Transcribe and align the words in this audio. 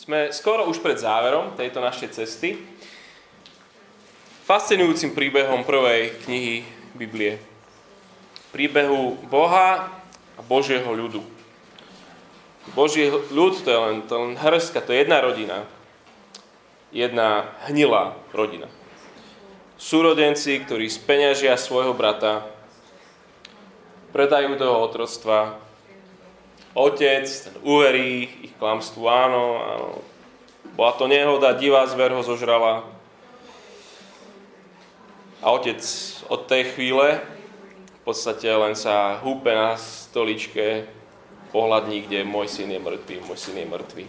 Sme 0.00 0.32
skoro 0.32 0.64
už 0.64 0.80
pred 0.80 0.96
záverom 0.96 1.52
tejto 1.60 1.84
našej 1.84 2.16
cesty. 2.16 2.56
Fascinujúcim 4.48 5.12
príbehom 5.12 5.60
prvej 5.60 6.24
knihy 6.24 6.64
Biblie. 6.96 7.36
Príbehu 8.48 9.20
Boha 9.28 9.92
a 10.32 10.40
Božieho 10.40 10.88
ľudu. 10.88 11.20
Boží 12.72 13.12
ľud 13.12 13.60
to 13.60 13.68
je 13.68 13.76
len, 13.76 13.96
to 14.08 14.16
len 14.16 14.40
hrska, 14.40 14.80
to 14.80 14.96
je 14.96 15.04
jedna 15.04 15.20
rodina. 15.20 15.68
Jedna 16.96 17.52
hnilá 17.68 18.16
rodina. 18.32 18.72
Súrodenci, 19.76 20.64
ktorí 20.64 20.88
speňažia 20.88 21.60
svojho 21.60 21.92
brata, 21.92 22.48
predajú 24.16 24.56
toho 24.56 24.80
otroctva, 24.80 25.60
otec, 26.74 27.26
ten 27.26 27.54
uverí 27.66 28.28
ich 28.46 28.54
klamstvu, 28.58 29.02
áno, 29.06 29.44
áno. 29.58 29.88
Bola 30.78 30.92
to 30.94 31.10
nehoda, 31.10 31.58
divá 31.58 31.84
zver 31.90 32.14
ho 32.14 32.22
zožrala. 32.22 32.86
A 35.40 35.46
otec 35.50 35.80
od 36.28 36.46
tej 36.46 36.76
chvíle 36.76 37.20
v 38.00 38.00
podstate 38.04 38.48
len 38.48 38.72
sa 38.78 39.20
húpe 39.20 39.52
na 39.52 39.76
stoličke, 39.76 40.88
pohľadní, 41.50 42.06
kde 42.06 42.22
môj 42.22 42.46
syn 42.46 42.70
je 42.70 42.80
mŕtvý, 42.80 43.16
môj 43.26 43.38
syn 43.38 43.58
je 43.58 43.66
mŕtvý. 43.66 44.04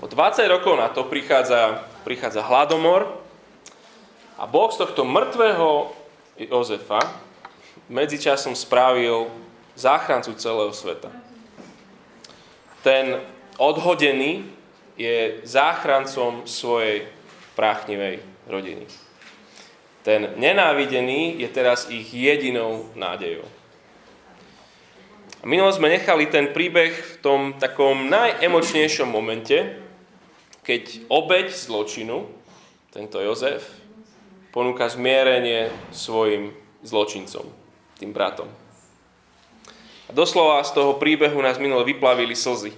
O 0.00 0.08
20 0.08 0.48
rokov 0.48 0.74
na 0.80 0.88
to 0.88 1.04
prichádza, 1.04 1.84
prichádza 2.08 2.40
hladomor 2.40 3.20
a 4.40 4.48
Boh 4.48 4.72
z 4.72 4.80
tohto 4.80 5.04
mŕtvého 5.04 5.92
Jozefa 6.40 7.04
medzičasom 7.92 8.56
spravil 8.56 9.28
záchrancu 9.80 10.36
celého 10.36 10.72
sveta. 10.72 11.08
Ten 12.84 13.20
odhodený 13.56 14.44
je 15.00 15.40
záchrancom 15.48 16.44
svojej 16.44 17.08
práchnivej 17.56 18.20
rodiny. 18.48 18.84
Ten 20.04 20.32
nenávidený 20.36 21.40
je 21.40 21.48
teraz 21.48 21.88
ich 21.92 22.08
jedinou 22.12 22.88
nádejou. 22.96 23.44
Minulo 25.44 25.72
sme 25.72 25.88
nechali 25.88 26.28
ten 26.28 26.52
príbeh 26.52 26.92
v 26.92 27.14
tom 27.24 27.40
takom 27.56 28.12
najemočnejšom 28.12 29.08
momente, 29.08 29.80
keď 30.60 31.08
obeď 31.08 31.48
zločinu, 31.48 32.28
tento 32.92 33.16
Jozef, 33.24 33.64
ponúka 34.52 34.84
zmierenie 34.92 35.72
svojim 35.96 36.52
zločincom, 36.84 37.48
tým 37.96 38.12
bratom. 38.12 38.52
A 40.10 40.12
doslova 40.12 40.58
z 40.66 40.74
toho 40.74 40.98
príbehu 40.98 41.38
nás 41.38 41.62
minule 41.62 41.86
vyplavili 41.86 42.34
slzy. 42.34 42.74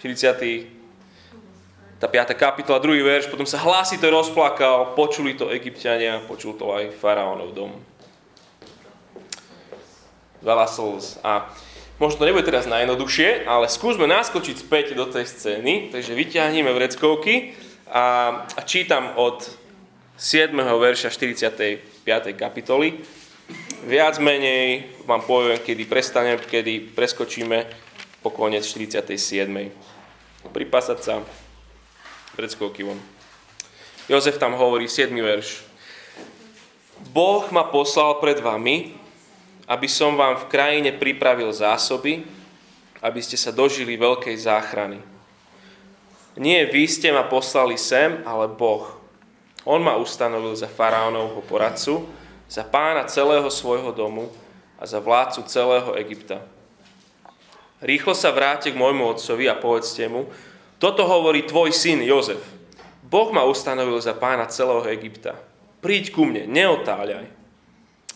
40. 0.00 2.00
Tá 2.00 2.08
5. 2.08 2.32
kapitola, 2.32 2.80
druhý 2.80 3.04
verš, 3.04 3.28
potom 3.28 3.44
sa 3.44 3.60
hlasito 3.60 4.08
rozplakal, 4.08 4.96
počuli 4.96 5.36
to 5.36 5.52
egyptiania, 5.52 6.24
počul 6.24 6.56
to 6.56 6.72
aj 6.72 6.96
faraónov 6.96 7.52
dom. 7.52 7.76
Veľa 10.40 10.64
slz. 10.64 11.20
A 11.20 11.52
možno 12.00 12.24
to 12.24 12.32
nebude 12.32 12.48
teraz 12.48 12.64
najjednoduchšie, 12.64 13.44
ale 13.44 13.68
skúsme 13.68 14.08
naskočiť 14.08 14.64
späť 14.64 14.96
do 14.96 15.04
tej 15.04 15.28
scény, 15.28 15.92
takže 15.92 16.16
vyťahneme 16.16 16.72
vreckovky 16.72 17.52
a, 17.92 18.48
a 18.56 18.60
čítam 18.64 19.20
od 19.20 19.44
7. 20.16 20.56
verša 20.56 21.12
45. 21.12 22.08
kapitoly 22.40 23.19
viac 23.84 24.20
menej 24.20 24.88
vám 25.08 25.24
poviem, 25.24 25.60
kedy 25.60 25.84
prestanem, 25.88 26.36
kedy 26.36 26.92
preskočíme 26.92 27.64
po 28.20 28.28
koniec 28.32 28.66
47. 28.68 29.48
Pripasať 30.52 30.98
sa 31.00 31.14
pred 32.36 32.50
skokivom. 32.52 32.96
Jozef 34.10 34.36
tam 34.36 34.58
hovorí 34.58 34.88
7. 34.90 35.12
verš. 35.14 35.64
Boh 37.14 37.48
ma 37.48 37.64
poslal 37.64 38.20
pred 38.20 38.36
vami, 38.42 38.92
aby 39.64 39.88
som 39.88 40.18
vám 40.18 40.36
v 40.44 40.48
krajine 40.50 40.90
pripravil 40.92 41.48
zásoby, 41.54 42.26
aby 43.00 43.20
ste 43.24 43.40
sa 43.40 43.54
dožili 43.54 43.96
veľkej 43.96 44.36
záchrany. 44.36 45.00
Nie 46.36 46.68
vy 46.68 46.84
ste 46.84 47.08
ma 47.14 47.24
poslali 47.24 47.80
sem, 47.80 48.20
ale 48.28 48.50
Boh. 48.50 49.00
On 49.64 49.80
ma 49.80 49.96
ustanovil 49.96 50.52
za 50.56 50.68
faraónovho 50.68 51.40
poradcu, 51.44 52.19
za 52.50 52.66
pána 52.66 53.06
celého 53.06 53.46
svojho 53.46 53.94
domu 53.94 54.26
a 54.74 54.82
za 54.82 54.98
vládcu 54.98 55.46
celého 55.46 55.94
Egypta. 56.02 56.42
Rýchlo 57.78 58.10
sa 58.12 58.34
vráte 58.34 58.74
k 58.74 58.80
môjmu 58.80 59.06
otcovi 59.06 59.46
a 59.46 59.54
povedzte 59.54 60.10
mu, 60.10 60.26
toto 60.82 61.06
hovorí 61.06 61.46
tvoj 61.46 61.70
syn 61.70 62.02
Jozef. 62.02 62.42
Boh 63.06 63.30
ma 63.30 63.46
ustanovil 63.46 64.02
za 64.02 64.18
pána 64.18 64.50
celého 64.50 64.82
Egypta. 64.90 65.38
Príď 65.78 66.10
ku 66.10 66.26
mne, 66.26 66.50
neotáľaj. 66.50 67.30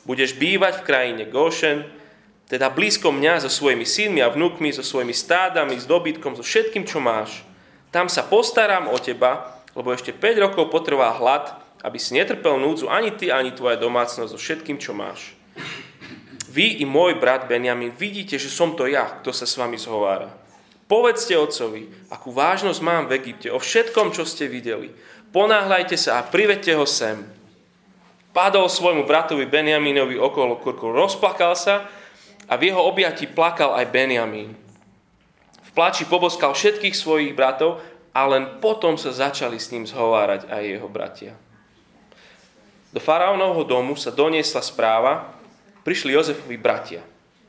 Budeš 0.04 0.36
bývať 0.36 0.82
v 0.82 0.86
krajine 0.86 1.24
Goshen, 1.30 1.86
teda 2.50 2.68
blízko 2.68 3.08
mňa 3.08 3.40
so 3.40 3.48
svojimi 3.48 3.88
synmi 3.88 4.20
a 4.20 4.28
vnúkmi, 4.28 4.68
so 4.68 4.84
svojimi 4.84 5.16
stádami, 5.16 5.80
s 5.80 5.88
dobytkom, 5.88 6.36
so 6.36 6.44
všetkým, 6.44 6.84
čo 6.84 7.00
máš. 7.00 7.40
Tam 7.88 8.12
sa 8.12 8.20
postaram 8.20 8.92
o 8.92 9.00
teba, 9.00 9.62
lebo 9.72 9.96
ešte 9.96 10.12
5 10.12 10.44
rokov 10.44 10.68
potrvá 10.68 11.16
hlad 11.16 11.63
aby 11.84 12.00
si 12.00 12.16
netrpel 12.16 12.56
núdzu 12.56 12.88
ani 12.88 13.12
ty, 13.12 13.28
ani 13.28 13.52
tvoja 13.52 13.76
domácnosť 13.76 14.32
so 14.32 14.40
všetkým, 14.40 14.80
čo 14.80 14.96
máš. 14.96 15.36
Vy 16.48 16.80
i 16.80 16.84
môj 16.88 17.20
brat 17.20 17.44
Benjamin 17.44 17.92
vidíte, 17.92 18.40
že 18.40 18.48
som 18.48 18.72
to 18.72 18.88
ja, 18.88 19.20
kto 19.20 19.36
sa 19.36 19.44
s 19.44 19.60
vami 19.60 19.76
zhovára. 19.76 20.32
Povedzte 20.88 21.36
otcovi, 21.36 21.90
akú 22.08 22.32
vážnosť 22.32 22.80
mám 22.80 23.04
v 23.04 23.20
Egypte, 23.20 23.52
o 23.52 23.60
všetkom, 23.60 24.16
čo 24.16 24.24
ste 24.24 24.48
videli. 24.48 24.94
Ponáhľajte 25.34 25.98
sa 25.98 26.22
a 26.22 26.26
privedte 26.26 26.72
ho 26.72 26.88
sem. 26.88 27.20
Padol 28.30 28.70
svojmu 28.70 29.04
bratovi 29.04 29.44
Benjaminovi 29.44 30.16
okolo 30.16 30.56
kurku, 30.62 30.94
rozplakal 30.94 31.58
sa 31.58 31.90
a 32.48 32.54
v 32.54 32.72
jeho 32.72 32.80
objati 32.80 33.28
plakal 33.28 33.76
aj 33.76 33.90
Benjamín. 33.90 34.54
V 35.64 35.70
plači 35.74 36.06
poboskal 36.06 36.54
všetkých 36.54 36.94
svojich 36.94 37.32
bratov 37.34 37.82
a 38.14 38.20
len 38.30 38.62
potom 38.62 38.94
sa 38.94 39.10
začali 39.10 39.58
s 39.58 39.74
ním 39.74 39.90
zhovárať 39.90 40.46
aj 40.46 40.62
jeho 40.62 40.86
bratia. 40.86 41.34
Do 42.94 43.02
faraónovho 43.02 43.66
domu 43.66 43.98
sa 43.98 44.14
doniesla 44.14 44.62
správa, 44.62 45.34
prišli 45.82 46.14
Jozefovi 46.14 46.54
bratia. 46.54 47.02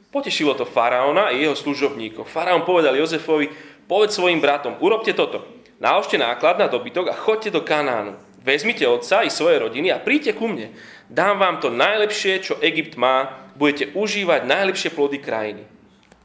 Potešilo 0.10 0.58
to 0.58 0.66
faraóna 0.66 1.30
a 1.30 1.36
jeho 1.38 1.54
služobníkov. 1.54 2.26
Faraón 2.26 2.66
povedal 2.66 2.98
Jozefovi, 2.98 3.54
povedz 3.86 4.18
svojim 4.18 4.42
bratom, 4.42 4.74
urobte 4.82 5.14
toto. 5.14 5.46
Naložte 5.78 6.18
náklad 6.18 6.58
na 6.58 6.66
dobytok 6.66 7.14
a 7.14 7.20
chodte 7.20 7.54
do 7.54 7.62
Kanánu. 7.62 8.18
Vezmite 8.42 8.90
otca 8.90 9.22
i 9.22 9.30
svoje 9.30 9.62
rodiny 9.62 9.94
a 9.94 10.02
príďte 10.02 10.34
ku 10.34 10.50
mne. 10.50 10.74
Dám 11.14 11.38
vám 11.38 11.62
to 11.62 11.70
najlepšie, 11.70 12.42
čo 12.42 12.58
Egypt 12.66 12.98
má. 12.98 13.46
Budete 13.54 13.94
užívať 13.94 14.50
najlepšie 14.50 14.90
plody 14.98 15.22
krajiny. 15.22 15.70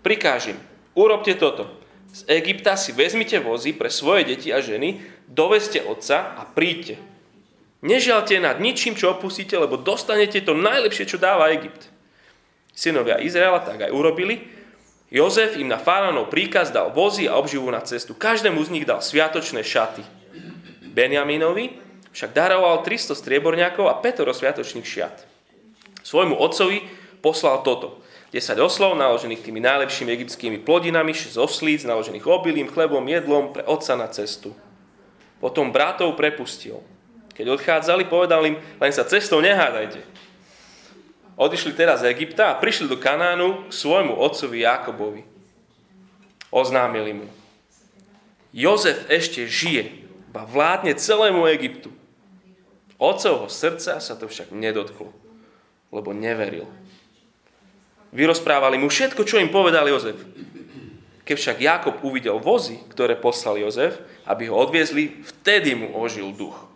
Prikážem, 0.00 0.56
urobte 0.97 1.37
toto. 1.37 1.69
Z 2.08 2.25
Egypta 2.25 2.72
si 2.81 2.97
vezmite 2.97 3.37
vozy 3.37 3.76
pre 3.76 3.92
svoje 3.92 4.32
deti 4.32 4.48
a 4.48 4.64
ženy, 4.64 5.04
doveste 5.28 5.84
otca 5.84 6.41
a 6.41 6.48
príďte. 6.48 6.97
Nežialte 7.81 8.37
nad 8.37 8.61
ničím, 8.61 8.93
čo 8.93 9.17
opustíte, 9.17 9.57
lebo 9.57 9.81
dostanete 9.81 10.45
to 10.45 10.53
najlepšie, 10.53 11.09
čo 11.09 11.17
dáva 11.17 11.49
Egypt. 11.57 11.89
Synovia 12.77 13.21
Izraela 13.25 13.65
tak 13.65 13.89
aj 13.89 13.93
urobili. 13.93 14.45
Jozef 15.11 15.57
im 15.57 15.67
na 15.67 15.81
faraónov 15.81 16.31
príkaz 16.31 16.71
dal 16.71 16.93
vozy 16.93 17.27
a 17.27 17.35
obživu 17.41 17.67
na 17.73 17.83
cestu. 17.83 18.15
Každému 18.15 18.61
z 18.63 18.71
nich 18.71 18.85
dal 18.87 19.03
sviatočné 19.03 19.65
šaty. 19.65 20.05
Benjaminovi 20.93 21.81
však 22.13 22.31
daroval 22.37 22.85
300 22.87 23.17
strieborňákov 23.19 23.87
a 23.91 23.99
5 23.99 24.29
sviatočných 24.29 24.87
šiat. 24.87 25.17
Svojmu 26.05 26.37
otcovi 26.37 26.85
poslal 27.25 27.65
toto. 27.65 28.03
10 28.31 28.62
oslov 28.62 28.95
naložených 28.95 29.43
tými 29.43 29.59
najlepšími 29.59 30.11
egyptskými 30.15 30.59
plodinami, 30.62 31.11
6 31.11 31.35
oslíc 31.35 31.83
naložených 31.83 32.23
obilím, 32.31 32.71
chlebom, 32.71 33.03
jedlom 33.03 33.50
pre 33.50 33.67
otca 33.67 33.99
na 33.99 34.06
cestu. 34.06 34.55
Potom 35.43 35.75
bratov 35.75 36.15
prepustil. 36.15 36.79
Keď 37.40 37.56
odchádzali, 37.56 38.04
povedal 38.04 38.44
im, 38.44 38.60
len 38.60 38.92
sa 38.92 39.08
cestou 39.08 39.40
nehádajte. 39.40 40.04
Odišli 41.40 41.72
teraz 41.72 42.04
z 42.04 42.12
Egypta 42.12 42.52
a 42.52 42.60
prišli 42.60 42.84
do 42.84 43.00
Kanánu 43.00 43.64
k 43.64 43.72
svojmu 43.72 44.12
otcovi 44.12 44.60
Jakobovi. 44.60 45.25
Oznámili 46.52 47.16
mu. 47.16 47.26
Jozef 48.52 49.08
ešte 49.08 49.48
žije, 49.48 50.04
ba 50.37 50.44
vládne 50.44 50.92
celému 50.92 51.48
Egyptu. 51.48 51.88
Otcovho 53.00 53.48
srdca 53.48 54.04
sa 54.04 54.14
to 54.20 54.28
však 54.28 54.52
nedotklo, 54.52 55.08
lebo 55.88 56.12
neveril. 56.12 56.69
Vyrozprávali 58.12 58.76
mu 58.76 58.92
všetko, 58.92 59.25
čo 59.25 59.40
im 59.40 59.48
povedal 59.48 59.88
Jozef. 59.88 60.20
Keď 61.25 61.37
však 61.40 61.58
Jakob 61.64 61.94
uvidel 62.04 62.37
vozy, 62.37 62.84
ktoré 62.92 63.16
poslal 63.16 63.56
Jozef, 63.64 63.96
aby 64.28 64.52
ho 64.52 64.60
odviezli, 64.60 65.25
vtedy 65.25 65.72
mu 65.72 65.96
ožil 65.96 66.37
duch. 66.37 66.69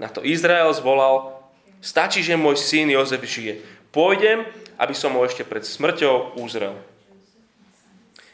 Na 0.00 0.08
to 0.08 0.24
Izrael 0.24 0.72
zvolal, 0.72 1.36
stačí, 1.84 2.24
že 2.24 2.40
môj 2.40 2.56
syn 2.56 2.88
Jozef 2.88 3.20
žije. 3.20 3.60
Pôjdem, 3.92 4.48
aby 4.80 4.96
som 4.96 5.12
ho 5.12 5.20
ešte 5.20 5.44
pred 5.44 5.60
smrťou 5.60 6.40
uzrel. 6.40 6.72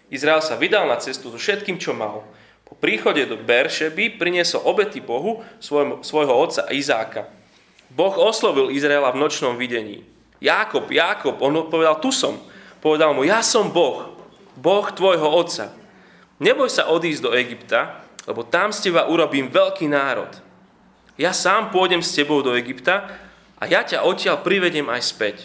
Izrael 0.06 0.38
sa 0.38 0.54
vydal 0.54 0.86
na 0.86 0.94
cestu 1.02 1.34
so 1.34 1.38
všetkým, 1.42 1.82
čo 1.82 1.90
mal. 1.90 2.22
Po 2.62 2.78
príchode 2.78 3.26
do 3.26 3.34
Beršeby 3.34 4.14
priniesol 4.14 4.62
obety 4.62 5.02
Bohu 5.02 5.42
svojho, 5.58 6.06
svojho 6.06 6.30
otca 6.30 6.70
Izáka. 6.70 7.26
Boh 7.90 8.14
oslovil 8.14 8.70
Izraela 8.70 9.10
v 9.10 9.26
nočnom 9.26 9.58
videní. 9.58 10.06
Jákob, 10.38 10.86
Jákob, 10.86 11.42
on 11.42 11.66
odpovedal, 11.66 11.98
tu 11.98 12.14
som. 12.14 12.38
Povedal 12.78 13.10
mu, 13.10 13.26
ja 13.26 13.42
som 13.42 13.74
Boh, 13.74 14.14
Boh 14.54 14.86
tvojho 14.94 15.26
otca. 15.26 15.74
Neboj 16.38 16.70
sa 16.70 16.86
odísť 16.92 17.22
do 17.26 17.34
Egypta, 17.34 18.06
lebo 18.28 18.46
tam 18.46 18.70
z 18.70 18.90
teba 18.90 19.10
urobím 19.10 19.50
veľký 19.50 19.90
národ. 19.90 20.45
Ja 21.16 21.32
sám 21.32 21.72
pôjdem 21.72 22.04
s 22.04 22.12
tebou 22.12 22.44
do 22.44 22.52
Egypta 22.52 23.08
a 23.56 23.64
ja 23.64 23.80
ťa 23.80 24.04
odtiaľ 24.04 24.44
privedem 24.44 24.84
aj 24.92 25.02
späť. 25.02 25.36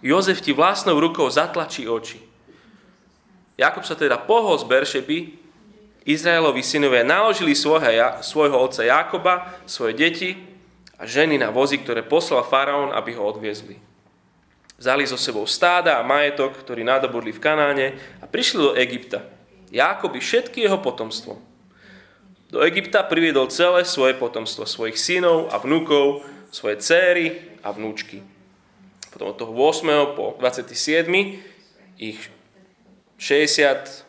Jozef 0.00 0.40
ti 0.40 0.56
vlastnou 0.56 0.96
rukou 0.96 1.28
zatlačí 1.28 1.84
oči. 1.84 2.20
Jakob 3.56 3.84
sa 3.84 3.96
teda 3.96 4.20
pohol 4.20 4.56
z 4.60 4.64
Beršeby, 4.68 5.18
Izraelovi 6.06 6.62
synovia 6.62 7.02
naložili 7.02 7.56
svojho, 7.56 8.22
svojho 8.22 8.56
otca 8.56 8.84
Jakoba, 8.84 9.58
svoje 9.66 9.96
deti 9.96 10.30
a 10.96 11.04
ženy 11.04 11.36
na 11.36 11.50
vozy, 11.50 11.82
ktoré 11.82 12.06
poslal 12.06 12.46
faraón, 12.46 12.94
aby 12.94 13.16
ho 13.16 13.26
odviezli. 13.26 13.76
Vzali 14.76 15.08
so 15.08 15.16
sebou 15.16 15.48
stáda 15.48 15.96
a 15.96 16.06
majetok, 16.06 16.60
ktorý 16.60 16.84
nadobudli 16.84 17.32
v 17.32 17.42
Kanáne 17.42 17.86
a 18.20 18.28
prišli 18.28 18.60
do 18.60 18.72
Egypta. 18.76 19.24
Jákob 19.72 20.14
i 20.14 20.20
všetky 20.20 20.62
jeho 20.62 20.78
potomstvo. 20.78 21.40
Do 22.46 22.62
Egypta 22.62 23.02
priviedol 23.02 23.50
celé 23.50 23.82
svoje 23.82 24.14
potomstvo, 24.14 24.70
svojich 24.70 24.94
synov 24.94 25.50
a 25.50 25.58
vnúkov, 25.58 26.22
svoje 26.54 26.78
céry 26.78 27.42
a 27.66 27.74
vnúčky. 27.74 28.22
Potom 29.10 29.34
od 29.34 29.36
toho 29.40 29.50
8. 29.50 30.14
po 30.14 30.38
27. 30.38 31.10
ich 31.98 32.20
68 33.18 34.06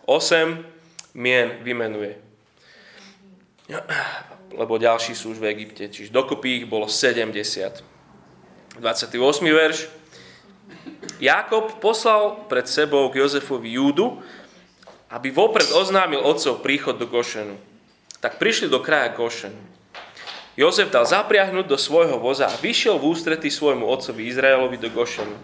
mien 1.17 1.47
vymenuje. 1.65 2.19
Lebo 4.53 4.77
ďalší 4.77 5.17
sú 5.17 5.33
už 5.33 5.41
v 5.41 5.49
Egypte, 5.57 5.89
čiže 5.89 6.13
dokopy 6.13 6.63
ich 6.63 6.65
bolo 6.69 6.85
70. 6.85 7.33
28. 8.77 9.17
verš. 9.49 9.89
Jakob 11.17 11.81
poslal 11.81 12.45
pred 12.45 12.69
sebou 12.69 13.09
k 13.09 13.25
Jozefovi 13.25 13.73
Júdu, 13.73 14.21
aby 15.09 15.33
vopred 15.33 15.65
oznámil 15.73 16.21
otcov 16.21 16.61
príchod 16.61 17.01
do 17.01 17.09
Gošenu. 17.09 17.57
Tak 18.21 18.41
prišli 18.41 18.69
do 18.69 18.81
kraja 18.81 19.13
Gošen. 19.13 19.53
Jozef 20.57 20.89
dal 20.89 21.05
zapriahnuť 21.05 21.69
do 21.69 21.77
svojho 21.77 22.17
voza 22.17 22.49
a 22.49 22.57
vyšiel 22.57 22.97
v 22.97 23.13
ústretí 23.13 23.53
svojmu 23.53 23.85
otcovi 23.85 24.25
Izraelovi 24.25 24.81
do 24.81 24.89
Gošenu. 24.89 25.37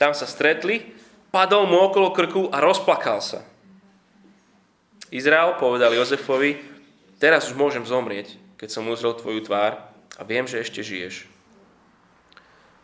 Tam 0.00 0.16
sa 0.16 0.24
stretli, 0.24 0.96
padol 1.28 1.68
mu 1.68 1.76
okolo 1.84 2.16
krku 2.16 2.48
a 2.48 2.64
rozplakal 2.64 3.20
sa. 3.20 3.44
Izrael 5.12 5.60
povedal 5.60 5.92
Jozefovi, 5.92 6.56
teraz 7.20 7.52
už 7.52 7.58
môžem 7.58 7.84
zomrieť, 7.84 8.40
keď 8.56 8.68
som 8.72 8.88
uzrel 8.88 9.12
tvoju 9.12 9.44
tvár 9.44 9.76
a 10.16 10.22
viem, 10.24 10.48
že 10.48 10.64
ešte 10.64 10.80
žiješ. 10.80 11.28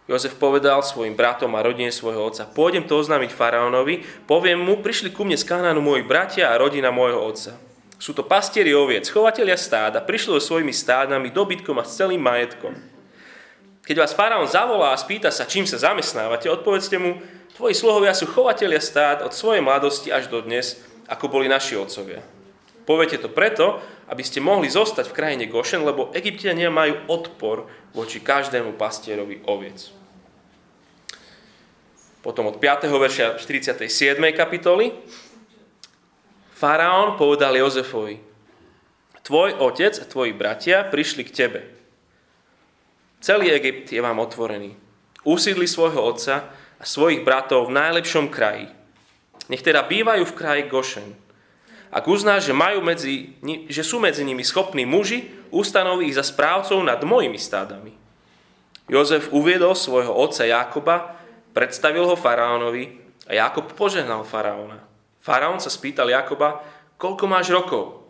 Jozef 0.06 0.38
povedal 0.38 0.84
svojim 0.84 1.18
bratom 1.18 1.50
a 1.56 1.64
rodine 1.64 1.90
svojho 1.90 2.30
otca, 2.30 2.46
pôjdem 2.46 2.86
to 2.86 3.00
oznámiť 3.00 3.34
faraónovi, 3.34 4.06
poviem 4.28 4.60
mu, 4.62 4.78
prišli 4.78 5.10
ku 5.10 5.26
mne 5.26 5.34
z 5.34 5.48
Kanánu 5.48 5.82
moji 5.82 6.06
bratia 6.06 6.52
a 6.52 6.60
rodina 6.60 6.94
môjho 6.94 7.18
otca. 7.18 7.58
Sú 7.96 8.12
to 8.12 8.28
pastieri 8.28 8.76
oviec, 8.76 9.08
chovatelia 9.08 9.56
stáda, 9.56 10.04
prišli 10.04 10.36
so 10.36 10.52
svojimi 10.52 10.72
stádami, 10.72 11.32
dobytkom 11.32 11.80
a 11.80 11.84
s 11.88 11.96
celým 11.96 12.20
majetkom. 12.20 12.76
Keď 13.86 13.96
vás 13.96 14.12
faraón 14.12 14.50
zavolá 14.50 14.92
a 14.92 15.00
spýta 15.00 15.32
sa, 15.32 15.48
čím 15.48 15.64
sa 15.64 15.80
zamestnávate, 15.80 16.50
odpovedzte 16.52 17.00
mu, 17.00 17.22
tvoji 17.56 17.72
sluhovia 17.72 18.12
sú 18.12 18.28
chovatelia 18.28 18.82
stád 18.82 19.24
od 19.24 19.32
svojej 19.32 19.64
mladosti 19.64 20.12
až 20.12 20.28
do 20.28 20.44
dnes 20.44 20.76
ako 21.08 21.30
boli 21.30 21.46
naši 21.46 21.78
otcovia. 21.78 22.20
Poviete 22.86 23.18
to 23.18 23.30
preto, 23.30 23.82
aby 24.06 24.22
ste 24.22 24.38
mohli 24.38 24.70
zostať 24.70 25.10
v 25.10 25.16
krajine 25.16 25.44
Gošen, 25.50 25.82
lebo 25.82 26.14
Egyptiania 26.14 26.70
majú 26.70 27.02
odpor 27.10 27.66
voči 27.90 28.22
každému 28.22 28.78
pastierovi 28.78 29.42
oviec. 29.46 29.90
Potom 32.22 32.50
od 32.50 32.58
5. 32.58 32.90
verša 32.90 33.38
47. 33.38 33.86
kapitoly 34.34 34.90
Faraón 36.56 37.20
povedal 37.20 37.52
Jozefovi, 37.52 38.16
tvoj 39.20 39.60
otec 39.60 39.92
a 40.00 40.08
tvoji 40.08 40.32
bratia 40.32 40.88
prišli 40.88 41.28
k 41.28 41.34
tebe. 41.44 41.60
Celý 43.20 43.52
Egypt 43.52 43.92
je 43.92 44.00
vám 44.00 44.16
otvorený. 44.16 44.72
Usídli 45.20 45.68
svojho 45.68 46.00
otca 46.00 46.48
a 46.80 46.84
svojich 46.88 47.20
bratov 47.20 47.68
v 47.68 47.76
najlepšom 47.76 48.32
kraji, 48.32 48.72
nech 49.52 49.60
teda 49.60 49.84
bývajú 49.84 50.24
v 50.24 50.36
kraji 50.38 50.62
Gošen. 50.72 51.12
Ak 51.92 52.08
uznáš, 52.08 52.48
že, 52.48 52.54
majú 52.56 52.80
medzi, 52.80 53.36
že 53.68 53.84
sú 53.84 54.00
medzi 54.00 54.24
nimi 54.24 54.40
schopní 54.40 54.88
muži, 54.88 55.28
ustanoví 55.52 56.08
ich 56.08 56.16
za 56.16 56.24
správcov 56.24 56.80
nad 56.80 57.04
mojimi 57.04 57.36
stádami. 57.36 57.92
Jozef 58.88 59.28
uviedol 59.28 59.76
svojho 59.76 60.14
otca 60.14 60.48
Jakoba, 60.48 61.20
predstavil 61.52 62.08
ho 62.08 62.16
faraónovi 62.16 62.96
a 63.28 63.36
Jakob 63.44 63.68
požehnal 63.76 64.24
faraóna. 64.24 64.85
Faraón 65.26 65.58
sa 65.58 65.66
spýtal 65.66 66.06
Jakoba, 66.06 66.62
koľko 67.02 67.26
máš 67.26 67.50
rokov? 67.50 68.06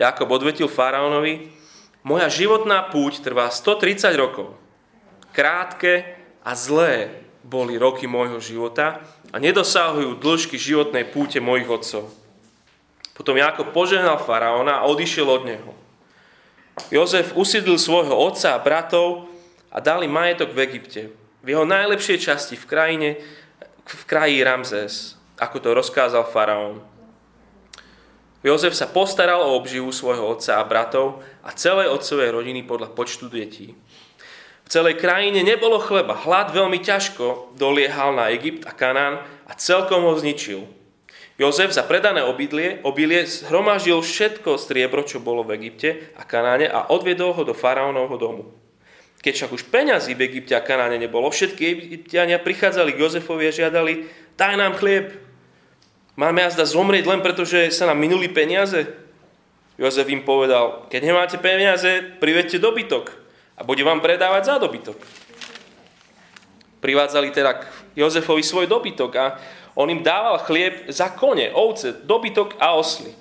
Jakob 0.00 0.32
odvetil 0.32 0.72
faraónovi, 0.72 1.52
moja 2.00 2.32
životná 2.32 2.88
púť 2.88 3.20
trvá 3.20 3.52
130 3.52 4.08
rokov. 4.16 4.56
Krátke 5.36 6.16
a 6.40 6.56
zlé 6.56 7.28
boli 7.44 7.76
roky 7.76 8.08
môjho 8.08 8.40
života 8.40 9.04
a 9.28 9.36
nedosahujú 9.36 10.16
dĺžky 10.16 10.56
životnej 10.56 11.04
púte 11.12 11.44
mojich 11.44 11.68
otcov. 11.68 12.08
Potom 13.12 13.36
Jakob 13.36 13.76
požehnal 13.76 14.16
faraóna 14.24 14.80
a 14.80 14.88
odišiel 14.88 15.28
od 15.28 15.44
neho. 15.44 15.72
Jozef 16.88 17.36
usídlil 17.36 17.76
svojho 17.76 18.16
otca 18.16 18.56
a 18.56 18.62
bratov 18.64 19.28
a 19.68 19.76
dali 19.84 20.08
majetok 20.08 20.56
v 20.56 20.64
Egypte. 20.64 21.12
V 21.44 21.46
jeho 21.52 21.68
najlepšej 21.68 22.16
časti 22.16 22.56
v 22.56 22.64
krajine, 22.64 23.08
v 23.84 24.02
kraji 24.08 24.40
Ramzes, 24.40 25.19
ako 25.40 25.56
to 25.64 25.70
rozkázal 25.72 26.28
faraón. 26.28 26.84
Jozef 28.44 28.76
sa 28.76 28.88
postaral 28.88 29.40
o 29.40 29.56
obživu 29.56 29.88
svojho 29.92 30.36
otca 30.36 30.60
a 30.60 30.64
bratov 30.64 31.24
a 31.40 31.52
celej 31.56 31.92
otcovej 31.92 32.30
rodiny 32.32 32.64
podľa 32.64 32.92
počtu 32.92 33.32
detí 33.32 33.72
celej 34.70 35.02
krajine 35.02 35.42
nebolo 35.42 35.82
chleba. 35.82 36.14
Hlad 36.14 36.54
veľmi 36.54 36.78
ťažko 36.78 37.58
doliehal 37.58 38.14
na 38.14 38.30
Egypt 38.30 38.70
a 38.70 38.72
Kanán 38.72 39.18
a 39.50 39.52
celkom 39.58 40.06
ho 40.06 40.14
zničil. 40.14 40.62
Jozef 41.34 41.74
za 41.74 41.82
predané 41.82 42.22
obilie, 42.22 42.78
obilie 42.86 43.26
zhromaždil 43.26 43.98
všetko 43.98 44.60
striebro, 44.60 45.02
čo 45.02 45.18
bolo 45.18 45.42
v 45.42 45.58
Egypte 45.58 46.14
a 46.14 46.22
Kanáne 46.22 46.70
a 46.70 46.86
odviedol 46.94 47.34
ho 47.34 47.42
do 47.42 47.56
faraónovho 47.56 48.16
domu. 48.16 48.44
Keď 49.20 49.32
však 49.36 49.50
už 49.52 49.62
peňazí 49.68 50.14
v 50.14 50.30
Egypte 50.30 50.54
a 50.54 50.64
Kanáne 50.64 50.96
nebolo, 50.96 51.28
všetky 51.28 51.62
Egyptiania 51.66 52.40
prichádzali 52.40 52.94
k 52.94 53.00
Jozefovi 53.04 53.50
a 53.50 53.52
žiadali, 53.52 53.92
daj 54.38 54.54
nám 54.54 54.78
chlieb. 54.78 55.29
Máme 56.18 56.42
jazda 56.42 56.66
zomrieť 56.66 57.06
len 57.06 57.22
preto, 57.22 57.46
že 57.46 57.70
sa 57.70 57.86
nám 57.86 58.02
minuli 58.02 58.26
peniaze? 58.26 58.86
Jozef 59.80 60.10
im 60.12 60.26
povedal, 60.26 60.90
keď 60.92 61.00
nemáte 61.00 61.36
peniaze, 61.40 62.04
privedte 62.20 62.60
dobytok 62.60 63.16
a 63.56 63.64
bude 63.64 63.80
vám 63.80 64.04
predávať 64.04 64.42
za 64.52 64.56
dobytok. 64.60 64.98
Privádzali 66.80 67.28
teda 67.32 67.64
Jozefovi 67.96 68.44
svoj 68.44 68.68
dobytok 68.68 69.12
a 69.16 69.40
on 69.76 69.88
im 69.88 70.04
dával 70.04 70.40
chlieb 70.44 70.88
za 70.92 71.12
kone, 71.12 71.52
ovce, 71.52 71.92
dobytok 72.04 72.56
a 72.60 72.76
osly. 72.76 73.12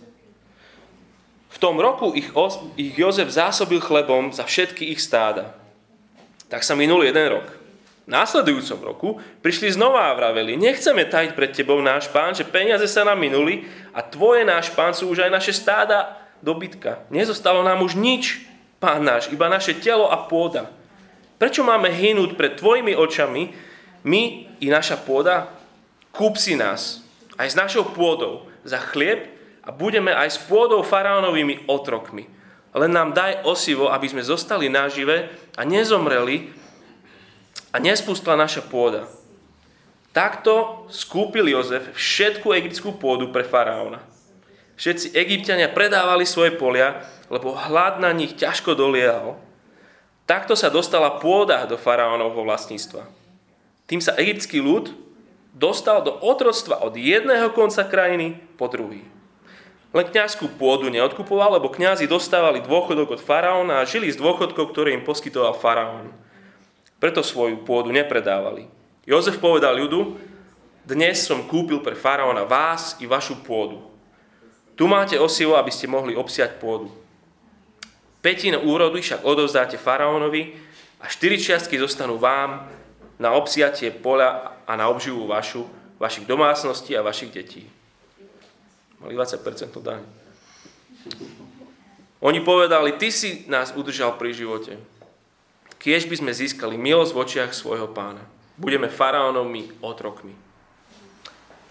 V 1.49 1.57
tom 1.57 1.79
roku 1.79 2.11
ich, 2.15 2.31
ich 2.75 2.95
Jozef 2.95 3.29
zásobil 3.29 3.79
chlebom 3.79 4.31
za 4.31 4.43
všetky 4.43 4.91
ich 4.91 5.03
stáda. 5.03 5.55
Tak 6.47 6.63
sa 6.63 6.73
minul 6.73 7.03
jeden 7.03 7.39
rok. 7.39 7.58
Následujúcom 8.09 8.79
roku 8.81 9.09
prišli 9.45 9.69
znova 9.77 10.09
a 10.09 10.17
vraveli, 10.17 10.57
nechceme 10.57 11.05
tajiť 11.05 11.37
pred 11.37 11.53
tebou 11.53 11.77
náš 11.77 12.09
pán, 12.09 12.33
že 12.33 12.41
peniaze 12.41 12.89
sa 12.89 13.05
nám 13.05 13.21
minuli 13.21 13.69
a 13.93 14.01
tvoje 14.01 14.41
náš 14.41 14.73
pán 14.73 14.97
sú 14.97 15.13
už 15.13 15.29
aj 15.29 15.31
naše 15.31 15.53
stáda 15.53 16.17
dobytka. 16.41 17.05
Nezostalo 17.13 17.61
nám 17.61 17.85
už 17.85 17.93
nič, 17.93 18.49
Pán 18.79 19.03
náš, 19.03 19.27
iba 19.27 19.51
naše 19.51 19.75
telo 19.75 20.07
a 20.07 20.15
pôda. 20.15 20.71
Prečo 21.35 21.67
máme 21.67 21.91
hynúť 21.91 22.39
pred 22.39 22.55
tvojimi 22.55 22.95
očami, 22.95 23.51
my 24.07 24.21
i 24.63 24.67
naša 24.71 24.95
pôda? 25.03 25.51
Kúp 26.15 26.39
si 26.39 26.55
nás 26.55 27.03
aj 27.35 27.47
s 27.51 27.59
našou 27.59 27.91
pôdou 27.91 28.47
za 28.63 28.79
chlieb 28.79 29.27
a 29.67 29.75
budeme 29.75 30.15
aj 30.15 30.31
s 30.31 30.39
pôdou 30.39 30.79
faraónovými 30.79 31.67
otrokmi. 31.67 32.31
Len 32.71 32.91
nám 32.91 33.11
daj 33.11 33.43
osivo, 33.43 33.91
aby 33.91 34.07
sme 34.07 34.23
zostali 34.23 34.71
nažive 34.71 35.27
a 35.59 35.61
nezomreli 35.67 36.55
a 37.69 37.77
nespustla 37.77 38.39
naša 38.39 38.65
pôda. 38.65 39.05
Takto 40.13 40.85
skúpil 40.89 41.53
Jozef 41.53 41.93
všetku 41.93 42.49
egyptskú 42.53 42.97
pôdu 42.97 43.29
pre 43.29 43.45
faraóna. 43.45 44.01
Všetci 44.79 45.13
egyptiania 45.13 45.69
predávali 45.69 46.25
svoje 46.25 46.55
polia 46.55 47.03
lebo 47.29 47.53
hlad 47.53 48.01
na 48.01 48.09
nich 48.11 48.33
ťažko 48.33 48.73
doliehal. 48.73 49.37
Takto 50.25 50.57
sa 50.57 50.69
dostala 50.69 51.21
pôda 51.21 51.65
do 51.69 51.77
faraónovho 51.77 52.41
vlastníctva. 52.45 53.05
Tým 53.89 54.01
sa 54.01 54.17
egyptský 54.17 54.61
ľud 54.61 54.93
dostal 55.53 56.05
do 56.05 56.13
otroctva 56.13 56.81
od 56.85 56.93
jedného 56.93 57.49
konca 57.53 57.85
krajiny 57.85 58.37
po 58.57 58.69
druhý. 58.69 59.01
Len 59.89 60.05
kňazskú 60.05 60.53
pôdu 60.61 60.85
neodkupoval, 60.93 61.57
lebo 61.57 61.73
kňazi 61.73 62.05
dostávali 62.05 62.61
dôchodok 62.61 63.17
od 63.17 63.21
faraóna 63.21 63.81
a 63.81 63.89
žili 63.89 64.13
z 64.13 64.21
dôchodkov, 64.21 64.69
ktoré 64.69 64.93
im 64.93 65.01
poskytoval 65.01 65.57
faraón. 65.57 66.13
Preto 66.99 67.23
svoju 67.23 67.63
pôdu 67.63 67.89
nepredávali. 67.95 68.67
Jozef 69.07 69.39
povedal 69.39 69.79
ľudu, 69.79 70.19
dnes 70.83 71.23
som 71.23 71.47
kúpil 71.47 71.79
pre 71.79 71.95
faraóna 71.95 72.43
vás 72.43 72.99
i 72.99 73.07
vašu 73.07 73.39
pôdu. 73.41 73.79
Tu 74.75 74.87
máte 74.87 75.15
osivo, 75.19 75.55
aby 75.55 75.71
ste 75.71 75.87
mohli 75.91 76.15
obsiať 76.15 76.59
pôdu. 76.59 76.91
Petina 78.19 78.59
úrodu 78.59 78.99
však 78.99 79.23
odovzdáte 79.23 79.79
faraónovi 79.79 80.55
a 80.99 81.07
štyri 81.07 81.39
čiastky 81.39 81.79
zostanú 81.79 82.19
vám 82.19 82.67
na 83.15 83.31
obsiatie 83.35 83.95
poľa 83.95 84.59
a 84.67 84.75
na 84.75 84.91
obživu 84.91 85.23
vašu, 85.23 85.63
vašich 85.95 86.27
domácností 86.27 86.95
a 86.99 87.03
vašich 87.03 87.31
detí 87.31 87.63
mali 88.99 89.15
20% 89.15 89.81
daň. 89.81 90.03
Oni 92.19 92.39
povedali, 92.43 92.99
ty 92.99 93.11
si 93.11 93.47
nás 93.47 93.71
udržal 93.71 94.19
pri 94.19 94.35
živote. 94.35 94.75
Kiež 95.79 96.11
by 96.11 96.15
sme 96.19 96.31
získali 96.35 96.75
milosť 96.75 97.11
v 97.15 97.21
očiach 97.23 97.51
svojho 97.55 97.87
pána. 97.95 98.21
Budeme 98.59 98.91
faraónovmi 98.91 99.79
otrokmi. 99.79 100.35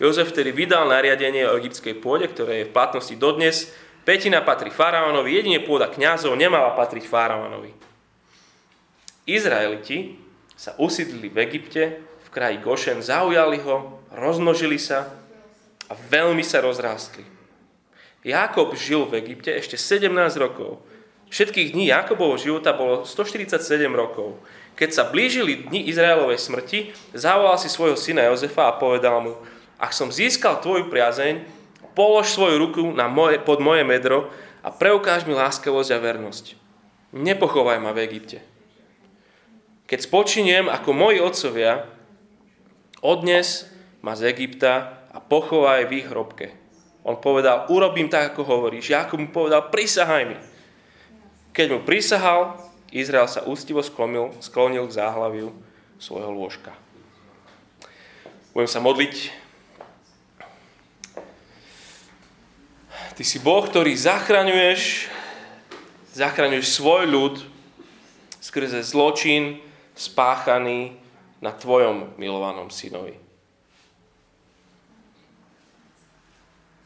Jozef 0.01 0.33
vtedy 0.33 0.55
vydal 0.55 0.89
nariadenie 0.89 1.45
o 1.45 1.59
egyptskej 1.61 2.01
pôde, 2.01 2.31
ktoré 2.31 2.65
je 2.65 2.69
v 2.71 2.75
platnosti 2.75 3.13
dodnes. 3.19 3.69
Petina 4.09 4.41
patrí 4.41 4.73
faraónovi, 4.73 5.37
jedine 5.37 5.61
pôda 5.61 5.93
kňazov 5.93 6.33
nemala 6.39 6.73
patriť 6.73 7.05
faraónovi. 7.05 7.77
Izraeliti 9.29 10.17
sa 10.57 10.73
usídlili 10.81 11.29
v 11.29 11.39
Egypte, 11.45 11.83
v 12.01 12.29
kraji 12.33 12.65
Gošen, 12.65 13.05
zaujali 13.05 13.61
ho, 13.61 14.01
rozmnožili 14.09 14.81
sa 14.81 15.13
a 15.85 15.93
veľmi 15.93 16.41
sa 16.41 16.65
rozrástli. 16.65 17.29
Jakob 18.25 18.73
žil 18.73 19.05
v 19.05 19.21
Egypte 19.21 19.53
ešte 19.53 19.77
17 19.77 20.09
rokov. 20.41 20.81
Všetkých 21.29 21.77
dní 21.77 21.93
Jakobovho 21.93 22.41
života 22.41 22.73
bolo 22.73 23.05
147 23.05 23.61
rokov. 23.93 24.41
Keď 24.79 24.91
sa 24.95 25.05
blížili 25.05 25.69
dni 25.69 25.85
Izraelovej 25.93 26.41
smrti, 26.41 26.95
zavolal 27.13 27.61
si 27.61 27.69
svojho 27.69 28.01
syna 28.01 28.31
Jozefa 28.33 28.73
a 28.73 28.79
povedal 28.81 29.21
mu, 29.21 29.33
ak 29.77 29.93
som 29.93 30.09
získal 30.09 30.59
tvoju 30.65 30.89
priazeň, 30.89 31.45
polož 31.93 32.33
svoju 32.33 32.57
ruku 32.57 32.83
na 32.95 33.11
moje, 33.11 33.43
pod 33.43 33.61
moje 33.61 33.85
medro 33.85 34.31
a 34.65 34.73
preukáž 34.73 35.29
mi 35.29 35.37
láskavosť 35.37 35.91
a 35.95 35.99
vernosť. 35.99 36.45
Nepochovaj 37.13 37.79
ma 37.83 37.93
v 37.93 38.07
Egypte. 38.09 38.39
Keď 39.89 39.99
spočiniem 40.05 40.69
ako 40.69 40.91
moji 40.93 41.19
otcovia, 41.19 41.89
odnes 43.01 43.69
ma 44.05 44.13
z 44.17 44.31
Egypta 44.31 45.05
a 45.11 45.19
pochovaj 45.19 45.89
v 45.89 46.05
ich 46.05 46.07
hrobke. 46.09 46.53
On 47.03 47.17
povedal, 47.17 47.67
urobím 47.73 48.13
tak, 48.13 48.37
ako 48.37 48.45
hovoríš. 48.45 48.93
Jakub 48.93 49.19
mu 49.19 49.29
povedal, 49.33 49.73
prisahaj 49.73 50.25
mi. 50.29 50.37
Keď 51.59 51.75
mu 51.75 51.83
prisahal, 51.83 52.55
Izrael 52.95 53.27
sa 53.27 53.43
ústivo 53.43 53.83
sklonil, 53.83 54.31
sklonil 54.39 54.87
k 54.87 54.95
záhlaviu 54.95 55.51
svojho 55.99 56.31
lôžka. 56.31 56.71
Budem 58.55 58.71
sa 58.71 58.79
modliť. 58.79 59.35
Ty 63.19 63.23
si 63.27 63.43
Boh, 63.43 63.67
ktorý 63.67 63.91
zachraňuješ, 63.91 65.11
zachraňuješ 66.15 66.79
svoj 66.79 67.11
ľud 67.11 67.35
skrze 68.39 68.79
zločin 68.87 69.59
spáchaný 69.99 70.95
na 71.43 71.51
tvojom 71.51 72.15
milovanom 72.23 72.71
synovi. 72.71 73.19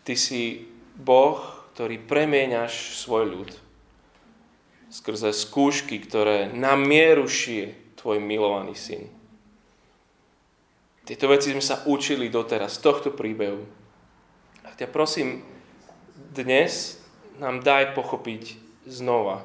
Ty 0.08 0.16
si 0.16 0.64
Boh, 0.96 1.44
ktorý 1.76 2.00
premieňaš 2.00 2.96
svoj 2.96 3.28
ľud 3.28 3.52
skrze 4.92 5.32
skúšky, 5.32 5.96
ktoré 6.04 6.52
na 6.52 6.76
mieru 6.76 7.24
šije 7.24 7.96
tvoj 7.96 8.20
milovaný 8.20 8.76
syn. 8.76 9.08
Tieto 11.08 11.32
veci 11.32 11.50
sme 11.50 11.64
sa 11.64 11.80
učili 11.88 12.28
doteraz 12.28 12.76
z 12.76 12.84
tohto 12.84 13.10
príbehu. 13.10 13.64
A 14.62 14.70
ťa 14.76 14.86
prosím, 14.92 15.42
dnes 16.14 17.00
nám 17.40 17.64
daj 17.64 17.96
pochopiť 17.96 18.60
znova. 18.86 19.42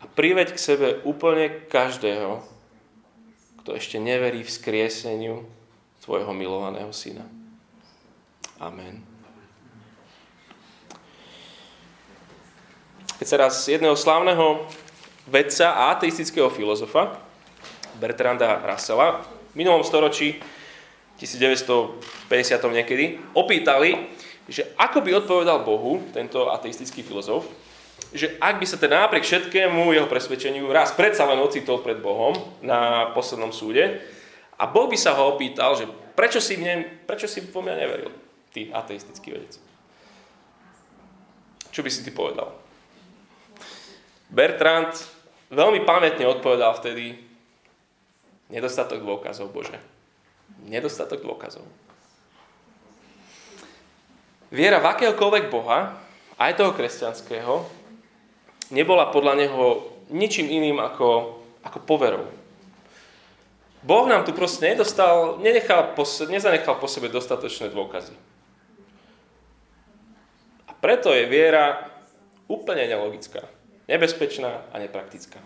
A 0.00 0.08
priveď 0.08 0.56
k 0.56 0.64
sebe 0.64 0.88
úplne 1.04 1.50
každého, 1.68 2.40
kto 3.60 3.76
ešte 3.76 4.00
neverí 4.00 4.40
v 4.40 4.54
skrieseniu 4.54 5.44
tvojho 6.00 6.32
milovaného 6.32 6.88
syna. 6.96 7.28
Amen. 8.56 9.04
Keď 13.20 13.26
sa 13.28 13.36
raz 13.36 13.54
jedného 13.68 13.92
slávneho 13.92 14.64
vedca 15.28 15.76
a 15.76 15.92
ateistického 15.92 16.48
filozofa, 16.48 17.20
Bertranda 18.00 18.64
Russella, 18.64 19.20
v 19.52 19.60
minulom 19.60 19.84
storočí, 19.84 20.40
1950 21.20 22.00
niekedy, 22.80 23.20
opýtali, 23.36 24.08
že 24.48 24.72
ako 24.80 25.04
by 25.04 25.20
odpovedal 25.20 25.60
Bohu, 25.68 26.00
tento 26.16 26.48
ateistický 26.48 27.04
filozof, 27.04 27.44
že 28.16 28.40
ak 28.40 28.56
by 28.56 28.66
sa 28.66 28.80
teda 28.80 29.04
napriek 29.04 29.28
všetkému 29.28 29.92
jeho 29.92 30.08
presvedčeniu 30.08 30.66
raz 30.72 30.96
predsa 30.96 31.28
len 31.28 31.38
ocitol 31.44 31.84
pred 31.84 32.00
Bohom 32.00 32.32
na 32.64 33.12
poslednom 33.12 33.52
súde 33.52 34.00
a 34.56 34.64
Boh 34.64 34.88
by 34.88 34.96
sa 34.96 35.12
ho 35.14 35.36
opýtal, 35.36 35.76
že 35.76 35.84
prečo 36.16 36.40
si, 36.40 36.56
mne, 36.56 37.04
prečo 37.04 37.28
si 37.28 37.44
po 37.44 37.60
mňa 37.60 37.76
neveril? 37.76 38.10
ty 38.50 38.70
ateistický 38.74 39.30
vedec. 39.30 39.62
Čo 41.70 41.86
by 41.86 41.90
si 41.90 42.02
ty 42.02 42.10
povedal? 42.10 42.50
Bertrand 44.30 44.94
veľmi 45.50 45.82
pamätne 45.82 46.24
odpovedal 46.30 46.78
vtedy 46.78 47.18
nedostatok 48.50 49.02
dôkazov, 49.02 49.50
Bože. 49.50 49.78
Nedostatok 50.66 51.22
dôkazov. 51.22 51.66
Viera 54.50 54.82
v 54.82 54.90
akéhokoľvek 54.90 55.46
Boha, 55.46 55.94
aj 56.34 56.58
toho 56.58 56.74
kresťanského, 56.74 57.66
nebola 58.74 59.10
podľa 59.14 59.34
neho 59.38 59.64
ničím 60.10 60.50
iným 60.50 60.82
ako, 60.82 61.38
ako 61.62 61.78
poverou. 61.86 62.26
Boh 63.80 64.04
nám 64.10 64.26
tu 64.26 64.34
proste 64.34 64.74
nedostal, 64.74 65.38
nenechal 65.40 65.94
po, 65.96 66.04
nezanechal 66.28 66.76
po 66.76 66.90
sebe 66.90 67.08
dostatočné 67.08 67.72
dôkazy. 67.72 68.12
Preto 70.80 71.12
je 71.12 71.28
viera 71.28 71.88
úplne 72.48 72.88
nelogická, 72.88 73.44
nebezpečná 73.90 74.70
a 74.70 74.78
nepraktická. 74.78 75.42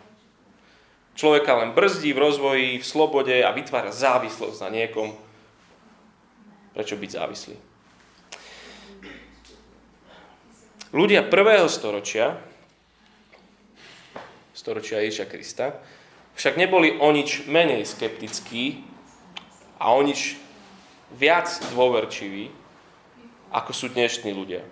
Človeka 1.16 1.56
len 1.64 1.72
brzdí 1.72 2.12
v 2.12 2.20
rozvoji, 2.20 2.68
v 2.76 2.84
slobode 2.84 3.32
a 3.40 3.54
vytvára 3.54 3.94
závislosť 3.94 4.60
na 4.66 4.68
niekom. 4.68 5.16
Prečo 6.76 7.00
byť 7.00 7.10
závislý? 7.10 7.56
Ľudia 10.94 11.26
prvého 11.26 11.66
storočia, 11.70 12.38
storočia 14.54 15.02
Ježiša 15.02 15.26
Krista, 15.26 15.66
však 16.34 16.58
neboli 16.58 16.98
o 16.98 17.08
nič 17.14 17.46
menej 17.46 17.86
skeptickí 17.86 18.82
a 19.78 19.94
o 19.94 20.02
nič 20.02 20.34
viac 21.14 21.46
dôverčiví, 21.70 22.50
ako 23.54 23.70
sú 23.70 23.86
dnešní 23.94 24.34
ľudia. 24.34 24.66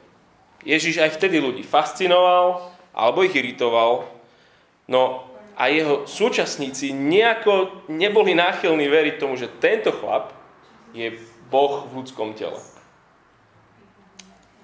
Ježiš 0.67 0.99
aj 1.03 1.15
vtedy 1.19 1.39
ľudí 1.39 1.63
fascinoval 1.63 2.72
alebo 2.93 3.25
ich 3.25 3.35
iritoval, 3.35 4.05
no 4.89 5.29
a 5.53 5.69
jeho 5.69 6.09
súčasníci 6.09 6.97
nejako 6.97 7.85
neboli 7.93 8.33
náchylní 8.33 8.89
veriť 8.89 9.15
tomu, 9.21 9.37
že 9.37 9.53
tento 9.61 9.93
chlap 9.93 10.33
je 10.97 11.13
Boh 11.53 11.85
v 11.89 12.01
ľudskom 12.01 12.33
tele. 12.33 12.57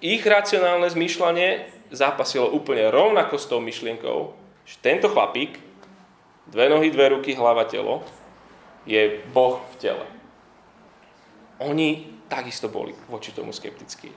Ich 0.01 0.25
racionálne 0.25 0.89
zmýšľanie 0.89 1.69
zápasilo 1.93 2.49
úplne 2.49 2.89
rovnako 2.89 3.37
s 3.37 3.49
tou 3.49 3.61
myšlienkou, 3.61 4.33
že 4.65 4.77
tento 4.81 5.13
chlapík, 5.13 5.61
dve 6.49 6.67
nohy, 6.73 6.89
dve 6.89 7.13
ruky, 7.17 7.37
hlava, 7.37 7.69
telo, 7.69 8.05
je 8.89 9.21
Boh 9.33 9.61
v 9.61 9.75
tele. 9.77 10.07
Oni 11.61 12.21
takisto 12.31 12.69
boli 12.73 12.95
voči 13.11 13.35
tomu 13.35 13.53
skeptickí. 13.53 14.13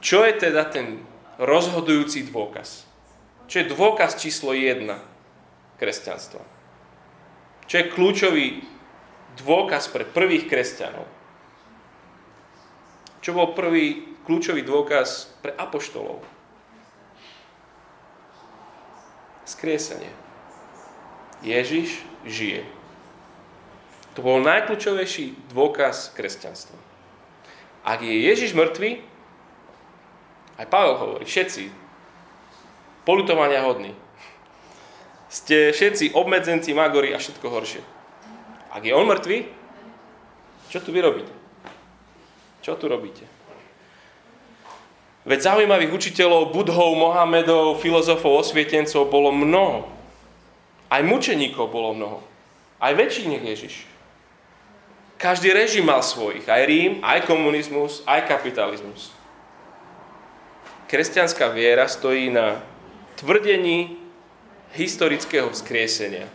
Čo 0.00 0.26
je 0.26 0.32
teda 0.36 0.68
ten 0.68 1.02
rozhodujúci 1.40 2.28
dôkaz? 2.28 2.84
Čo 3.48 3.64
je 3.64 3.72
dôkaz 3.72 4.20
číslo 4.20 4.52
1 4.52 4.84
kresťanstva? 5.80 6.44
Čo 7.64 7.74
je 7.80 7.90
kľúčový 7.90 8.46
dôkaz 9.40 9.88
pre 9.88 10.04
prvých 10.04 10.46
kresťanov? 10.46 11.08
Čo 13.24 13.32
bol 13.32 13.56
prvý 13.56 14.16
kľúčový 14.28 14.60
dôkaz 14.60 15.32
pre 15.40 15.56
apoštolov? 15.56 16.20
Skriesenie. 19.48 20.12
Ježiš 21.40 22.04
žije. 22.28 22.68
To 24.14 24.20
bol 24.20 24.44
najkľúčovejší 24.44 25.50
dôkaz 25.56 26.12
kresťanstva. 26.12 26.76
Ak 27.80 28.04
je 28.04 28.12
Ježiš 28.12 28.52
mŕtvý, 28.52 29.09
aj 30.60 30.68
Pavel 30.68 31.00
hovorí, 31.00 31.24
všetci, 31.24 31.72
polutovania 33.08 33.64
hodní. 33.64 33.96
Ste 35.32 35.72
všetci 35.72 36.12
obmedzenci, 36.12 36.76
magori 36.76 37.16
a 37.16 37.22
všetko 37.22 37.46
horšie. 37.48 37.80
Ak 38.68 38.84
je 38.84 38.92
on 38.92 39.08
mŕtvý, 39.08 39.48
čo 40.68 40.78
tu 40.84 40.92
vy? 40.92 41.00
Čo 42.60 42.76
tu 42.76 42.86
robíte? 42.92 43.24
Veď 45.24 45.52
zaujímavých 45.52 45.92
učiteľov, 45.92 46.52
budhov, 46.52 46.96
Mohamedov, 46.96 47.80
filozofov, 47.80 48.40
osvietencov 48.40 49.08
bolo 49.08 49.32
mnoho. 49.32 49.88
Aj 50.92 51.00
mučeníkov 51.00 51.72
bolo 51.72 51.96
mnoho. 51.96 52.18
Aj 52.80 52.92
väčší 52.96 53.28
než 53.28 53.42
Ježiš. 53.44 53.74
Každý 55.20 55.52
režim 55.52 55.84
mal 55.84 56.00
svojich. 56.00 56.48
Aj 56.48 56.64
Rím, 56.64 57.04
aj 57.04 57.28
komunizmus, 57.28 58.00
aj 58.08 58.24
kapitalizmus. 58.24 59.12
Kresťanská 60.90 61.54
viera 61.54 61.86
stojí 61.86 62.34
na 62.34 62.58
tvrdení 63.14 63.94
historického 64.74 65.46
vzkriesenia 65.54 66.26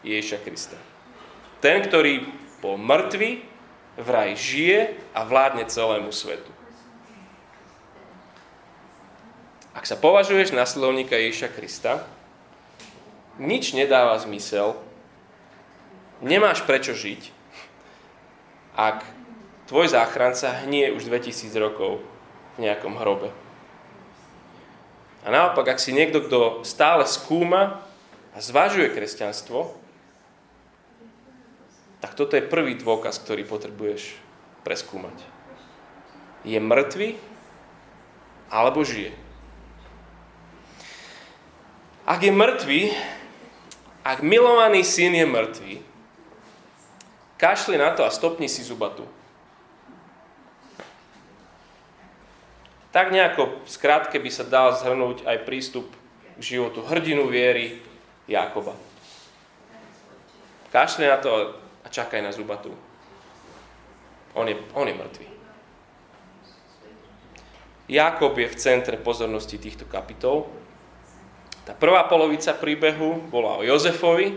Ježiša 0.00 0.40
Krista. 0.40 0.80
Ten, 1.60 1.84
ktorý 1.84 2.24
bol 2.64 2.80
mŕtvý, 2.80 3.44
vraj 4.00 4.32
žije 4.32 4.96
a 5.12 5.28
vládne 5.28 5.68
celému 5.68 6.08
svetu. 6.08 6.48
Ak 9.76 9.84
sa 9.84 10.00
považuješ 10.00 10.56
na 10.56 10.64
slovníka 10.64 11.12
Ježiša 11.12 11.52
Krista, 11.52 12.00
nič 13.36 13.76
nedáva 13.76 14.16
zmysel, 14.24 14.72
nemáš 16.24 16.64
prečo 16.64 16.96
žiť, 16.96 17.28
ak 18.72 19.04
tvoj 19.68 19.92
záchranca 19.92 20.64
hnie 20.64 20.96
už 20.96 21.12
2000 21.12 21.52
rokov 21.60 22.00
v 22.56 22.64
nejakom 22.64 22.96
hrobe. 22.96 23.28
A 25.26 25.34
naopak, 25.34 25.74
ak 25.74 25.82
si 25.82 25.90
niekto, 25.90 26.22
kto 26.22 26.62
stále 26.62 27.02
skúma 27.08 27.82
a 28.34 28.38
zvažuje 28.38 28.94
kresťanstvo, 28.94 29.74
tak 31.98 32.14
toto 32.14 32.38
je 32.38 32.46
prvý 32.46 32.78
dôkaz, 32.78 33.18
ktorý 33.18 33.42
potrebuješ 33.42 34.14
preskúmať. 34.62 35.18
Je 36.46 36.58
mŕtvy 36.62 37.18
alebo 38.48 38.86
žije? 38.86 39.10
Ak 42.08 42.24
je 42.24 42.32
mŕtvy, 42.32 42.94
ak 44.06 44.24
milovaný 44.24 44.86
syn 44.86 45.12
je 45.12 45.26
mŕtvý, 45.28 45.74
kašli 47.36 47.76
na 47.76 47.92
to 47.92 48.06
a 48.06 48.14
stopni 48.14 48.48
si 48.48 48.64
zubatu. 48.64 49.04
Tak 52.98 53.14
nejako 53.14 53.62
v 53.62 53.70
by 54.18 54.26
sa 54.26 54.42
dal 54.42 54.74
zhrnúť 54.74 55.22
aj 55.22 55.46
prístup 55.46 55.86
k 56.34 56.42
životu 56.42 56.82
hrdinu 56.82 57.30
viery 57.30 57.78
Jakoba. 58.26 58.74
Kašli 60.74 61.06
na 61.06 61.22
to 61.22 61.54
a 61.86 61.86
čakaj 61.86 62.18
na 62.18 62.34
zubatu. 62.34 62.74
On 64.34 64.42
je, 64.50 64.58
on 64.74 64.90
je 64.90 64.98
mŕtvý. 64.98 65.28
Jakob 67.86 68.34
je 68.34 68.50
v 68.50 68.58
centre 68.58 68.98
pozornosti 68.98 69.62
týchto 69.62 69.86
kapitol. 69.86 70.50
Tá 71.70 71.78
prvá 71.78 72.02
polovica 72.10 72.50
príbehu 72.50 73.30
bola 73.30 73.62
o 73.62 73.62
Jozefovi, 73.62 74.34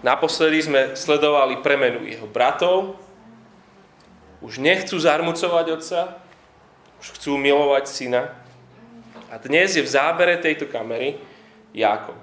Naposledy 0.00 0.64
sme 0.64 0.80
sledovali 0.96 1.60
premenu 1.60 2.08
jeho 2.08 2.24
bratov. 2.24 2.96
Už 4.40 4.56
nechcú 4.56 4.96
zarmucovať 5.00 5.66
otca, 5.72 6.25
už 7.00 7.06
chcú 7.16 7.36
milovať 7.36 7.84
syna. 7.88 8.22
A 9.28 9.42
dnes 9.42 9.74
je 9.74 9.82
v 9.82 9.90
zábere 9.90 10.38
tejto 10.38 10.70
kamery 10.70 11.18
Jakob. 11.74 12.18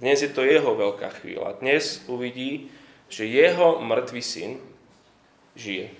Dnes 0.00 0.24
je 0.24 0.30
to 0.32 0.46
jeho 0.46 0.72
veľká 0.72 1.12
chvíľa. 1.20 1.60
Dnes 1.60 2.00
uvidí, 2.08 2.72
že 3.12 3.28
jeho 3.28 3.84
mŕtvý 3.84 4.22
syn 4.24 4.56
žije. 5.58 5.92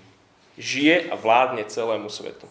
Žije 0.57 1.11
a 1.11 1.15
vládne 1.19 1.61
celému 1.69 2.09
svetu. 2.09 2.49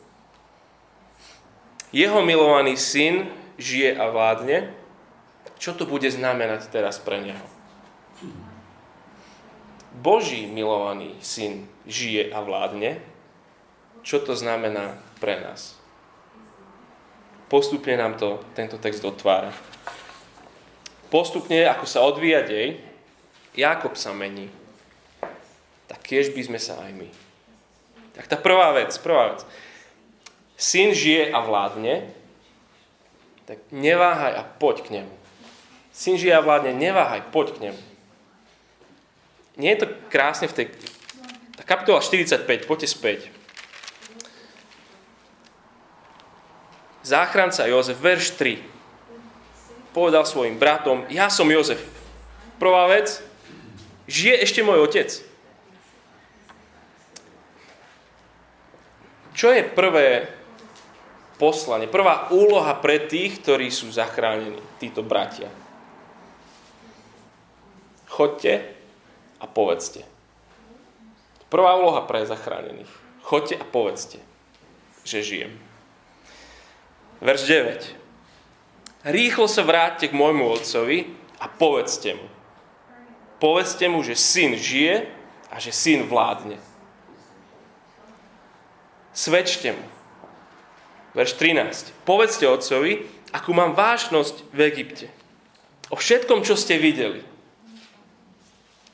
Jeho 1.90 2.22
milovaný 2.22 2.78
syn 2.78 3.26
žije 3.58 3.98
a 3.98 4.06
vládne. 4.06 4.70
Čo 5.58 5.74
to 5.74 5.84
bude 5.84 6.06
znamenať 6.06 6.70
teraz 6.70 7.02
pre 7.02 7.18
neho? 7.18 7.46
Boží 9.90 10.46
milovaný 10.46 11.18
syn 11.20 11.66
žije 11.84 12.30
a 12.30 12.40
vládne, 12.40 13.02
čo 14.06 14.22
to 14.22 14.32
znamená 14.38 14.96
pre 15.20 15.36
nás? 15.44 15.76
Postupne 17.52 17.94
nám 18.00 18.16
to 18.16 18.40
tento 18.56 18.80
text 18.80 19.04
otvára. 19.04 19.52
Postupne, 21.12 21.68
ako 21.68 21.84
sa 21.84 22.00
odvíja 22.06 22.40
dej, 22.46 22.80
Jakob 23.52 23.98
sa 23.98 24.16
mení. 24.16 24.48
Tak 25.90 26.06
tiež 26.06 26.32
by 26.32 26.42
sme 26.46 26.60
sa 26.62 26.80
aj 26.80 26.96
my. 26.96 27.08
Tak 28.14 28.30
tá 28.30 28.36
prvá 28.38 28.72
vec, 28.72 28.94
prvá 29.02 29.34
vec. 29.34 29.44
Syn 30.54 30.94
žije 30.94 31.34
a 31.34 31.42
vládne, 31.42 32.08
tak 33.44 33.58
neváhaj 33.74 34.38
a 34.38 34.42
poď 34.46 34.76
k 34.86 34.88
nemu. 35.02 35.14
Syn 35.90 36.16
žije 36.16 36.32
a 36.38 36.44
vládne, 36.44 36.72
neváhaj, 36.72 37.28
poď 37.34 37.58
k 37.58 37.62
nemu 37.68 37.82
nie 39.60 39.76
je 39.76 39.84
to 39.84 39.86
krásne 40.08 40.48
v 40.48 40.56
tej... 40.56 40.66
Tá 41.60 41.62
kapitola 41.68 42.00
45, 42.00 42.64
poďte 42.64 42.88
späť. 42.88 43.20
Záchranca 47.00 47.64
Jozef, 47.64 47.96
verš 47.96 48.36
3. 48.36 48.60
Povedal 49.96 50.28
svojim 50.28 50.60
bratom, 50.60 51.08
ja 51.08 51.32
som 51.32 51.48
Jozef. 51.48 51.80
Prvá 52.60 52.84
vec, 52.86 53.24
žije 54.04 54.36
ešte 54.44 54.60
môj 54.60 54.84
otec. 54.84 55.08
Čo 59.32 59.56
je 59.56 59.64
prvé 59.64 60.28
poslanie, 61.40 61.88
prvá 61.88 62.28
úloha 62.28 62.76
pre 62.76 63.00
tých, 63.08 63.40
ktorí 63.40 63.72
sú 63.72 63.88
zachránení, 63.88 64.60
títo 64.76 65.00
bratia? 65.00 65.48
Chodte 68.12 68.76
a 69.40 69.48
povedzte. 69.48 70.04
Prvá 71.48 71.80
úloha 71.80 72.04
pre 72.04 72.28
zachránených. 72.28 72.92
Choďte 73.24 73.56
a 73.56 73.64
povedzte, 73.64 74.18
že 75.08 75.24
žijem. 75.24 75.69
Verš 77.20 77.42
9. 77.46 79.08
Rýchlo 79.08 79.46
sa 79.48 79.64
vráťte 79.64 80.08
k 80.08 80.16
môjmu 80.16 80.48
otcovi 80.50 81.08
a 81.40 81.48
povedzte 81.48 82.16
mu. 82.16 82.26
Povedzte 83.40 83.88
mu, 83.88 84.04
že 84.04 84.16
syn 84.16 84.56
žije 84.56 85.08
a 85.48 85.56
že 85.56 85.72
syn 85.72 86.04
vládne. 86.08 86.60
Svedčte 89.16 89.72
mu. 89.76 89.86
Verš 91.16 91.36
13. 91.36 91.92
Povedzte 92.04 92.44
otcovi, 92.48 93.04
akú 93.32 93.52
mám 93.56 93.72
vážnosť 93.76 94.52
v 94.52 94.60
Egypte. 94.68 95.06
O 95.92 95.96
všetkom, 95.96 96.44
čo 96.44 96.56
ste 96.56 96.76
videli 96.76 97.30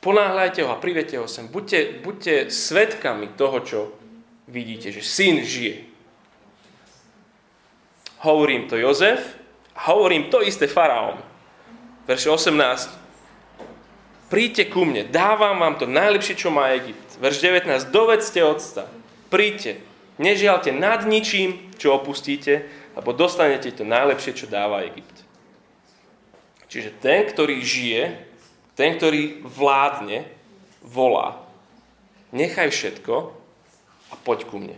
ponáhľajte 0.07 0.63
ho 0.63 0.71
a 0.71 0.79
privete 0.79 1.19
ho 1.19 1.27
sem. 1.27 1.51
Buďte, 1.51 1.99
buďte 2.07 2.55
svetkami 2.55 3.35
toho, 3.35 3.59
čo 3.67 3.79
vidíte, 4.47 4.95
že 4.95 5.03
syn 5.03 5.43
žije. 5.43 5.83
Hovorím 8.25 8.69
to 8.69 8.77
Jozef 8.77 9.37
hovorím 9.77 10.33
to 10.33 10.41
isté 10.41 10.65
faraón. 10.65 11.21
Verš 12.09 12.27
18. 12.33 12.89
Príďte 14.27 14.65
ku 14.73 14.83
mne, 14.83 15.07
dávam 15.07 15.61
vám 15.61 15.79
to 15.79 15.87
najlepšie, 15.87 16.35
čo 16.35 16.49
má 16.51 16.75
Egypt. 16.75 17.21
Verš 17.23 17.39
19. 17.45 17.93
Dovedzte 17.95 18.43
odsta. 18.43 18.91
Príďte, 19.31 19.79
nežialte 20.19 20.75
nad 20.75 21.07
ničím, 21.07 21.71
čo 21.79 21.95
opustíte, 21.95 22.67
lebo 22.97 23.13
dostanete 23.15 23.71
to 23.71 23.85
najlepšie, 23.87 24.33
čo 24.35 24.47
dáva 24.51 24.83
Egypt. 24.87 25.23
Čiže 26.67 26.99
ten, 26.99 27.23
ktorý 27.27 27.63
žije, 27.63 28.03
ten, 28.75 28.99
ktorý 28.99 29.47
vládne, 29.47 30.27
volá. 30.83 31.39
Nechaj 32.35 32.75
všetko 32.75 33.15
a 34.11 34.15
poď 34.27 34.39
ku 34.51 34.59
mne. 34.59 34.77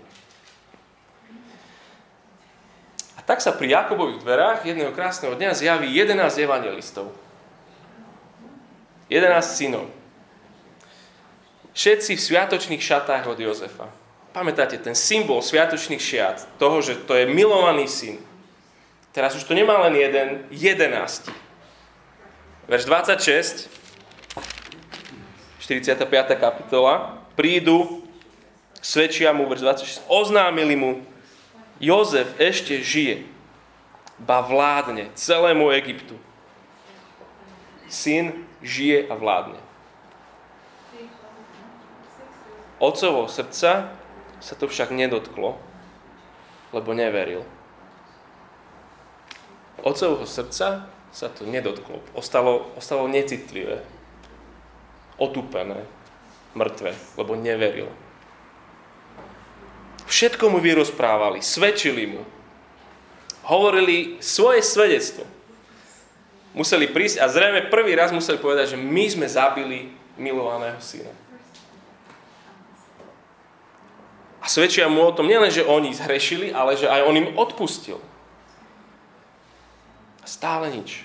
A 3.17 3.18
tak 3.29 3.45
sa 3.45 3.53
pri 3.53 3.77
Jakobových 3.77 4.25
dverách 4.25 4.65
jedného 4.65 4.89
krásneho 4.97 5.37
dňa 5.37 5.53
zjaví 5.53 5.93
11 5.93 6.17
evangelistov. 6.41 7.13
11 9.13 9.29
synov. 9.45 9.93
Všetci 11.77 12.17
v 12.17 12.25
sviatočných 12.25 12.81
šatách 12.81 13.29
od 13.29 13.37
Jozefa. 13.37 13.93
Pamätáte, 14.33 14.81
ten 14.81 14.97
symbol 14.97 15.45
sviatočných 15.45 16.01
šiat, 16.01 16.49
toho, 16.57 16.81
že 16.81 16.97
to 17.05 17.13
je 17.13 17.29
milovaný 17.29 17.85
syn. 17.85 18.17
Teraz 19.13 19.37
už 19.37 19.45
to 19.45 19.53
nemá 19.53 19.77
len 19.85 20.01
jeden, 20.01 20.29
jedenácti. 20.49 21.33
Verš 22.65 22.89
26. 22.89 23.69
45. 25.61 26.09
kapitola, 26.41 27.21
prídu 27.37 28.09
Svedčia 28.79 29.35
mu, 29.35 29.45
verš 29.51 29.61
26, 29.61 30.07
oznámili 30.09 30.79
mu, 30.79 31.03
Jozef 31.79 32.35
ešte 32.43 32.83
žije, 32.83 33.23
ba 34.19 34.43
vládne 34.43 35.15
celému 35.15 35.71
Egyptu. 35.71 36.19
Syn 37.87 38.45
žije 38.61 39.07
a 39.07 39.15
vládne. 39.15 39.63
Otcovo 42.79 43.27
srdca 43.27 43.95
sa 44.39 44.55
to 44.55 44.71
však 44.71 44.95
nedotklo, 44.95 45.59
lebo 46.71 46.91
neveril. 46.95 47.43
Otcovho 49.83 50.27
srdca 50.27 50.91
sa 51.15 51.27
to 51.31 51.47
nedotklo. 51.47 52.03
Ostalo, 52.15 52.71
ostalo 52.75 53.07
necitlivé, 53.07 53.83
otúpené, 55.19 55.87
mŕtve, 56.55 56.95
lebo 57.15 57.39
neveril. 57.39 57.91
Všetko 60.09 60.49
mu 60.49 60.59
vyrozprávali, 60.59 61.45
svedčili 61.45 62.09
mu. 62.09 62.25
Hovorili 63.45 64.17
svoje 64.25 64.65
svedectvo. 64.65 65.29
Museli 66.57 66.89
prísť 66.89 67.21
a 67.21 67.29
zrejme 67.29 67.69
prvý 67.69 67.93
raz 67.93 68.09
museli 68.09 68.41
povedať, 68.41 68.75
že 68.75 68.79
my 68.81 69.05
sme 69.05 69.29
zabili 69.29 69.93
milovaného 70.17 70.81
syna. 70.81 71.13
A 74.41 74.49
svedčia 74.49 74.89
mu 74.89 75.05
o 75.05 75.13
tom 75.13 75.29
nielen, 75.29 75.53
že 75.53 75.61
oni 75.61 75.93
zhrešili, 75.93 76.57
ale 76.57 76.73
že 76.73 76.89
aj 76.89 77.05
on 77.05 77.21
im 77.21 77.29
odpustil. 77.37 78.01
Stále 80.25 80.73
nič. 80.73 81.05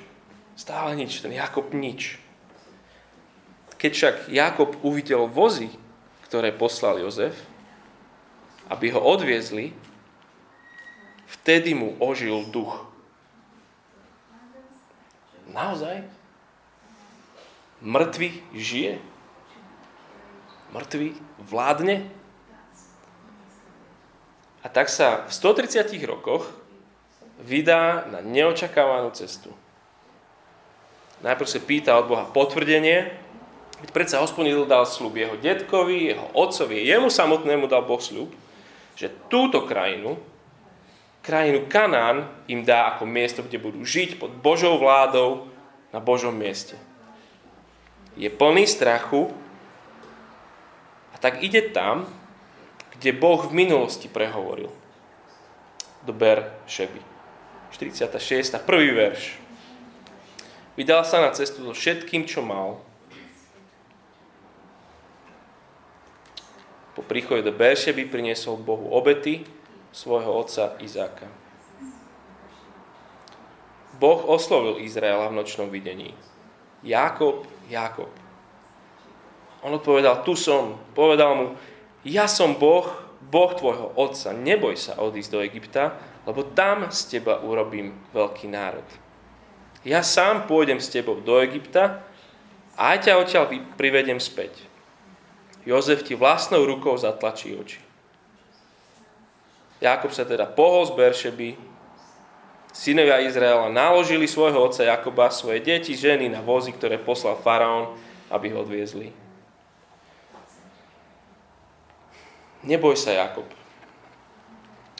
Stále 0.56 0.96
nič. 0.96 1.20
Ten 1.20 1.36
Jakob 1.36 1.76
nič. 1.76 2.24
Keď 3.76 3.92
však 3.92 4.16
Jakob 4.32 4.80
uvidel 4.80 5.28
vozy, 5.28 5.68
ktoré 6.28 6.56
poslal 6.56 7.04
Jozef, 7.04 7.36
aby 8.70 8.92
ho 8.92 9.02
odviezli, 9.02 9.76
vtedy 11.28 11.76
mu 11.76 11.96
ožil 12.00 12.48
duch. 12.48 12.88
Naozaj? 15.52 16.08
Mŕtvy 17.84 18.30
žije? 18.56 18.98
Mŕtvy 20.72 21.14
vládne? 21.38 22.08
A 24.64 24.72
tak 24.72 24.88
sa 24.88 25.28
v 25.28 25.32
130 25.36 25.92
rokoch 26.08 26.48
vydá 27.44 28.08
na 28.08 28.24
neočakávanú 28.24 29.12
cestu. 29.12 29.52
Najprv 31.20 31.48
sa 31.48 31.60
pýta 31.60 31.92
od 32.00 32.08
Boha 32.08 32.26
potvrdenie, 32.32 33.12
veď 33.84 33.90
predsa 33.92 34.24
hospodin 34.24 34.56
dal 34.64 34.88
slub 34.88 35.20
jeho 35.20 35.36
detkovi, 35.36 36.16
jeho 36.16 36.28
otcovi, 36.32 36.80
jemu 36.84 37.12
samotnému 37.12 37.68
dal 37.68 37.84
Boh 37.84 38.00
slub, 38.00 38.32
že 38.94 39.12
túto 39.30 39.66
krajinu, 39.66 40.18
krajinu 41.26 41.66
Kanán 41.66 42.30
im 42.46 42.62
dá 42.62 42.94
ako 42.94 43.08
miesto, 43.10 43.42
kde 43.42 43.58
budú 43.58 43.82
žiť 43.82 44.22
pod 44.22 44.32
Božou 44.38 44.78
vládou 44.78 45.50
na 45.94 46.02
Božom 46.02 46.34
mieste. 46.34 46.78
Je 48.14 48.30
plný 48.30 48.70
strachu 48.70 49.34
a 51.14 51.16
tak 51.18 51.42
ide 51.42 51.74
tam, 51.74 52.06
kde 52.98 53.10
Boh 53.16 53.42
v 53.42 53.54
minulosti 53.54 54.06
prehovoril. 54.06 54.70
Do 56.04 56.14
Ber 56.14 56.52
Šeby. 56.70 57.02
46. 57.74 58.54
prvý 58.62 58.94
verš. 58.94 59.42
Vydal 60.78 61.02
sa 61.06 61.22
na 61.22 61.34
cestu 61.34 61.66
so 61.66 61.74
všetkým, 61.74 62.30
čo 62.30 62.46
mal. 62.46 62.82
Po 66.94 67.02
príchode 67.02 67.42
do 67.42 67.54
Beršeby 67.54 68.06
priniesol 68.06 68.62
Bohu 68.62 68.94
obety 68.94 69.46
svojho 69.90 70.30
otca 70.30 70.78
Izáka. 70.78 71.26
Boh 73.98 74.22
oslovil 74.26 74.82
Izraela 74.82 75.30
v 75.30 75.38
nočnom 75.42 75.70
videní. 75.70 76.14
Jákob, 76.84 77.46
Jákob. 77.70 78.10
On 79.64 79.72
odpovedal, 79.72 80.28
tu 80.28 80.36
som. 80.36 80.76
Povedal 80.92 81.32
mu, 81.34 81.48
ja 82.04 82.28
som 82.28 82.60
Boh, 82.60 82.90
Boh 83.24 83.52
tvojho 83.56 83.96
otca, 83.96 84.36
neboj 84.36 84.76
sa 84.76 85.00
odísť 85.00 85.32
do 85.32 85.40
Egypta, 85.40 85.96
lebo 86.28 86.44
tam 86.52 86.92
z 86.92 87.18
teba 87.18 87.40
urobím 87.40 87.96
veľký 88.12 88.52
národ. 88.52 88.86
Ja 89.88 90.04
sám 90.04 90.48
pôjdem 90.52 90.84
s 90.84 90.92
tebou 90.92 91.24
do 91.24 91.40
Egypta 91.40 92.04
a 92.76 92.96
aj 92.96 93.08
ťa 93.08 93.20
odtiaľ 93.20 93.46
privedem 93.80 94.20
späť. 94.20 94.73
Jozef 95.64 96.04
ti 96.04 96.16
vlastnou 96.16 96.68
rukou 96.68 96.96
zatlačí 97.00 97.56
oči. 97.56 97.80
Jakob 99.84 100.16
sa 100.16 100.24
teda 100.24 100.48
pohol 100.48 100.88
z 100.88 100.96
Beršeby, 100.96 101.50
synovia 102.72 103.20
Izraela 103.24 103.68
naložili 103.68 104.28
svojho 104.28 104.60
otca 104.64 104.84
Jakoba, 104.84 105.28
svoje 105.28 105.60
deti, 105.60 105.92
ženy 105.92 106.32
na 106.32 106.40
vozy, 106.40 106.72
ktoré 106.72 106.96
poslal 107.00 107.36
faraón, 107.40 107.96
aby 108.32 108.52
ho 108.56 108.64
odviezli. 108.64 109.12
Neboj 112.64 112.96
sa, 112.96 113.12
Jakob. 113.12 113.44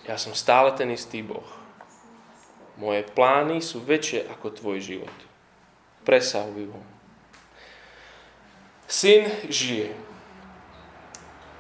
Ja 0.04 0.20
som 0.20 0.36
stále 0.36 0.76
ten 0.76 0.92
istý 0.92 1.24
Boh. 1.24 1.48
Moje 2.76 3.08
plány 3.08 3.64
sú 3.64 3.80
väčšie 3.80 4.28
ako 4.28 4.52
tvoj 4.52 4.84
život. 4.84 5.18
Presahujú 6.04 6.76
ho. 6.76 6.84
Syn 8.84 9.32
žije. 9.48 9.96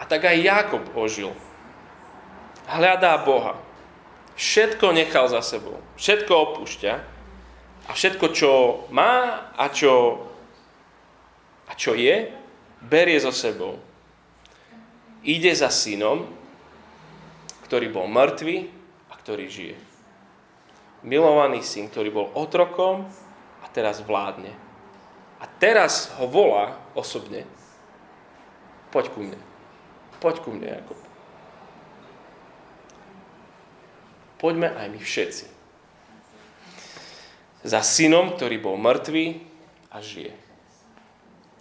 A 0.04 0.08
tak 0.08 0.28
aj 0.28 0.44
Jakob 0.44 0.84
ožil. 1.00 1.32
Hľadá 2.68 3.16
Boha. 3.24 3.56
Všetko 4.36 4.92
nechal 4.92 5.32
za 5.32 5.39
sebou. 5.39 5.80
Všetko 5.96 6.32
opúšťa. 6.52 6.94
A 7.88 7.92
všetko, 7.96 8.26
čo 8.36 8.52
má 8.92 9.48
a 9.56 9.72
čo, 9.72 10.28
a 11.68 11.74
čo 11.80 11.96
je, 11.96 12.32
berie 12.84 13.20
so 13.20 13.32
sebou 13.32 13.80
ide 15.24 15.52
za 15.56 15.72
synom, 15.72 16.28
ktorý 17.66 17.89
bol 17.89 18.12
mŕtvý 18.12 18.58
a 19.10 19.13
ktorý 19.18 19.46
žije. 19.48 19.78
Milovaný 21.04 21.63
syn, 21.63 21.92
ktorý 21.92 22.12
bol 22.12 22.28
otrokom 22.36 23.08
a 23.63 23.68
teraz 23.72 24.04
vládne. 24.04 24.52
A 25.39 25.46
teraz 25.60 26.12
ho 26.20 26.28
volá 26.28 26.80
osobne. 26.96 27.44
Poď 28.92 29.06
ku 29.12 29.20
mne. 29.24 29.39
Poď 30.24 30.36
ku 30.40 30.56
mne, 30.56 30.72
Jakob. 30.72 30.96
Poďme 34.40 34.72
aj 34.72 34.88
my 34.88 35.00
všetci. 35.04 35.46
Za 37.68 37.84
synom, 37.84 38.32
ktorý 38.32 38.56
bol 38.64 38.80
mŕtvý 38.80 39.44
a 39.92 40.00
žije. 40.00 40.32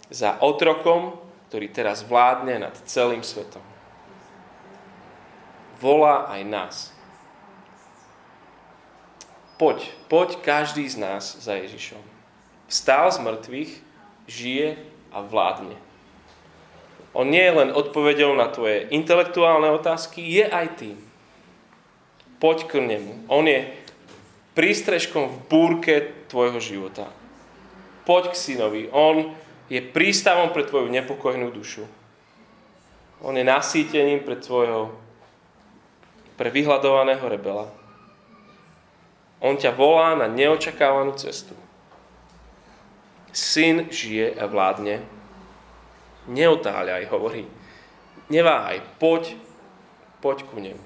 Za 0.07 0.39
otrokom, 0.39 1.19
ktorý 1.51 1.75
teraz 1.75 2.07
vládne 2.07 2.63
nad 2.63 2.75
celým 2.87 3.19
svetom. 3.19 3.63
Volá 5.83 6.31
aj 6.31 6.41
nás. 6.47 6.75
Poď, 9.59 9.91
poď 10.07 10.39
každý 10.39 10.87
z 10.87 11.03
nás 11.03 11.35
za 11.39 11.59
Ježišom. 11.59 11.99
Vstál 12.71 13.11
z 13.11 13.19
mŕtvych, 13.19 13.71
žije 14.27 14.79
a 15.11 15.19
vládne. 15.19 15.75
On 17.13 17.29
nie 17.29 17.41
je 17.41 17.53
len 17.53 17.69
odpovedou 17.69 18.33
na 18.33 18.49
tvoje 18.49 18.89
intelektuálne 18.89 19.69
otázky, 19.69 20.21
je 20.21 20.45
aj 20.49 20.67
tým. 20.81 20.97
Poď 22.41 22.65
k 22.65 22.81
nemu. 22.81 23.29
On 23.29 23.45
je 23.45 23.69
prístrežkom 24.57 25.29
v 25.29 25.37
búrke 25.45 25.93
tvojho 26.27 26.57
života. 26.57 27.05
Poď 28.03 28.33
k 28.33 28.35
synovi. 28.35 28.89
On 28.89 29.31
je 29.69 29.79
prístavom 29.79 30.49
pre 30.49 30.65
tvoju 30.65 30.89
nepokojnú 30.89 31.53
dušu. 31.53 31.85
On 33.23 33.31
je 33.37 33.45
nasýtením 33.45 34.19
pre 34.25 34.35
tvojho, 34.35 34.91
pre 36.35 36.51
vyhľadovaného 36.51 37.23
rebela. 37.29 37.71
On 39.39 39.55
ťa 39.55 39.71
volá 39.71 40.17
na 40.17 40.27
neočakávanú 40.27 41.15
cestu. 41.15 41.55
Syn 43.31 43.87
žije 43.87 44.35
a 44.35 44.45
vládne. 44.45 45.22
Neotáľaj, 46.27 47.11
hovorí. 47.11 47.43
Neváhaj, 48.31 48.79
poď, 48.99 49.35
poď 50.23 50.37
ku 50.47 50.57
nemu. 50.59 50.83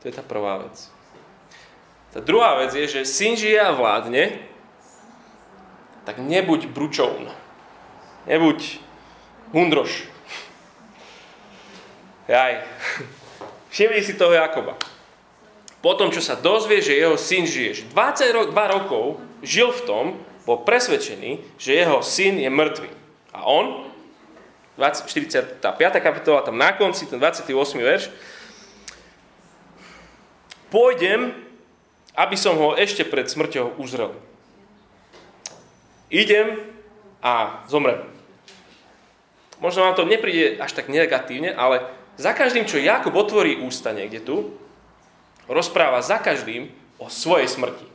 To 0.00 0.08
je 0.08 0.12
tá 0.12 0.20
prvá 0.20 0.60
vec. 0.60 0.76
Tá 2.12 2.20
druhá 2.20 2.60
vec 2.60 2.72
je, 2.76 3.00
že 3.00 3.08
syn 3.08 3.36
žije 3.36 3.60
a 3.60 3.76
vládne, 3.76 4.40
tak 6.04 6.22
nebuď 6.22 6.70
bručovn. 6.70 7.28
Nebuď 8.28 8.78
hundroš. 9.52 10.06
Jaj. 12.28 12.62
Všimni 13.72 14.00
si 14.00 14.14
toho 14.14 14.32
Jakoba. 14.32 14.78
Potom, 15.84 16.10
čo 16.10 16.24
sa 16.24 16.34
dozvie, 16.34 16.82
že 16.82 16.96
jeho 16.96 17.14
syn 17.20 17.46
žije, 17.46 17.84
že 17.84 17.84
22 17.92 18.50
rokov 18.50 19.20
žil 19.44 19.70
v 19.70 19.84
tom, 19.84 20.04
bol 20.46 20.62
presvedčený, 20.62 21.58
že 21.60 21.78
jeho 21.78 22.02
syn 22.02 22.38
je 22.38 22.50
mŕtvý. 22.50 23.05
A 23.36 23.44
on 23.44 23.84
20, 24.80 25.08
45. 25.08 25.60
kapitola, 26.00 26.44
tam 26.44 26.56
na 26.56 26.72
konci, 26.72 27.08
ten 27.08 27.20
28. 27.20 27.52
verš. 27.80 28.08
Pôjdem, 30.72 31.32
aby 32.16 32.36
som 32.36 32.56
ho 32.56 32.76
ešte 32.76 33.04
pred 33.04 33.28
smrťou 33.28 33.76
uzrel. 33.80 34.12
Idem 36.08 36.60
a 37.20 37.64
zomrem. 37.68 38.04
Možno 39.60 39.88
vám 39.88 39.96
to 39.96 40.04
nepríde 40.04 40.60
až 40.60 40.76
tak 40.76 40.92
negatívne, 40.92 41.56
ale 41.56 41.88
za 42.20 42.36
každým, 42.36 42.68
čo 42.68 42.80
Jakub 42.80 43.16
otvorí 43.16 43.56
ústa 43.60 43.92
niekde 43.96 44.20
tu, 44.20 44.56
rozpráva 45.48 46.04
za 46.04 46.20
každým 46.20 46.68
o 47.00 47.08
svojej 47.08 47.48
smrti. 47.48 47.88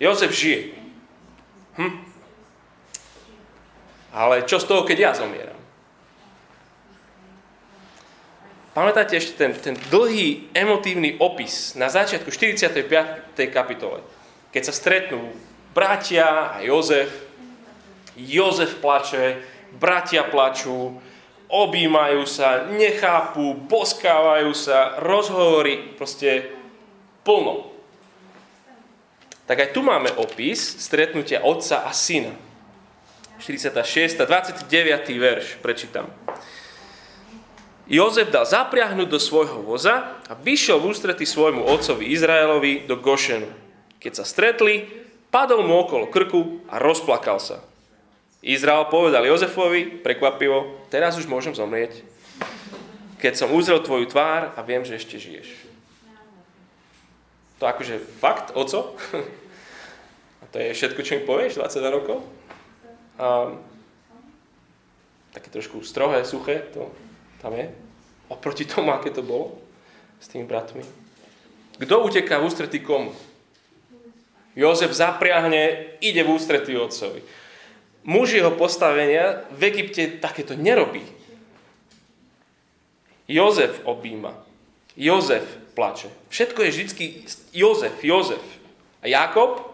Jozef 0.00 0.32
žije. 0.32 0.72
Hm? 1.76 2.09
Ale 4.10 4.42
čo 4.42 4.58
z 4.58 4.66
toho, 4.66 4.82
keď 4.82 4.98
ja 4.98 5.12
zomieram? 5.14 5.60
Pamätáte 8.70 9.18
ešte 9.18 9.34
ten, 9.34 9.52
ten 9.58 9.74
dlhý 9.90 10.50
emotívny 10.54 11.18
opis 11.18 11.74
na 11.74 11.90
začiatku 11.90 12.30
45. 12.30 13.34
kapitole, 13.50 13.98
keď 14.54 14.62
sa 14.62 14.74
stretnú 14.74 15.34
bratia 15.74 16.54
a 16.54 16.62
Jozef, 16.62 17.10
Jozef 18.14 18.78
plače, 18.78 19.42
bratia 19.74 20.22
plačú, 20.26 21.02
objímajú 21.50 22.22
sa, 22.30 22.70
nechápu, 22.70 23.58
boskávajú 23.66 24.54
sa, 24.54 25.02
rozhovory, 25.02 25.98
proste 25.98 26.54
plno. 27.26 27.74
Tak 29.50 29.66
aj 29.66 29.70
tu 29.74 29.82
máme 29.82 30.14
opis 30.14 30.62
stretnutia 30.78 31.42
otca 31.42 31.82
a 31.82 31.90
syna. 31.90 32.30
46. 33.40 34.20
29. 34.20 34.68
verš, 35.16 35.56
prečítam. 35.64 36.12
Jozef 37.90 38.30
dal 38.30 38.46
zapriahnuť 38.46 39.08
do 39.08 39.18
svojho 39.18 39.64
voza 39.64 40.20
a 40.28 40.32
vyšiel 40.36 40.78
v 40.78 40.94
ústrety 40.94 41.26
svojmu 41.26 41.66
otcovi 41.66 42.12
Izraelovi 42.12 42.86
do 42.86 43.00
Gošenu. 43.00 43.50
Keď 43.98 44.12
sa 44.12 44.24
stretli, 44.28 44.86
padol 45.32 45.66
mu 45.66 45.80
okolo 45.80 46.06
krku 46.06 46.62
a 46.70 46.78
rozplakal 46.78 47.42
sa. 47.42 47.64
Izrael 48.44 48.86
povedal 48.92 49.26
Jozefovi, 49.26 50.04
prekvapivo, 50.04 50.86
teraz 50.92 51.18
už 51.18 51.26
môžem 51.26 51.56
zomrieť, 51.56 52.06
keď 53.20 53.36
som 53.36 53.52
uzrel 53.52 53.82
tvoju 53.82 54.08
tvár 54.08 54.54
a 54.56 54.60
viem, 54.64 54.80
že 54.86 54.96
ešte 54.96 55.20
žiješ. 55.20 55.48
To 57.60 57.68
akože 57.68 58.00
fakt, 58.20 58.56
oco? 58.56 58.96
A 60.40 60.48
to 60.48 60.56
je 60.56 60.72
všetko, 60.72 61.04
čo 61.04 61.20
mi 61.20 61.28
povieš, 61.28 61.60
22 61.60 61.96
rokov? 62.00 62.24
A, 63.20 63.52
také 65.36 65.52
trošku 65.52 65.84
strohé, 65.84 66.24
suché, 66.24 66.64
to 66.72 66.88
tam 67.44 67.52
je. 67.52 67.68
Oproti 68.32 68.64
tomu, 68.64 68.96
aké 68.96 69.12
to 69.12 69.20
bolo 69.20 69.60
s 70.16 70.32
tými 70.32 70.48
bratmi. 70.48 70.80
Kto 71.76 72.04
uteká 72.04 72.40
v 72.40 72.48
ústretí 72.48 72.80
komu? 72.80 73.12
Jozef 74.56 74.92
zapriahne, 74.92 75.96
ide 76.00 76.24
v 76.24 76.32
ústretí 76.32 76.76
otcovi. 76.76 77.22
Muž 78.04 78.36
jeho 78.36 78.50
postavenia 78.56 79.44
v 79.52 79.60
Egypte 79.68 80.20
takéto 80.20 80.56
nerobí. 80.56 81.04
Jozef 83.28 83.80
objíma. 83.84 84.34
Jozef 84.96 85.46
plače. 85.76 86.10
Všetko 86.28 86.58
je 86.62 86.70
vždy 86.70 87.06
Jozef, 87.54 87.96
Jozef. 88.04 88.42
A 89.00 89.06
Jakob? 89.06 89.64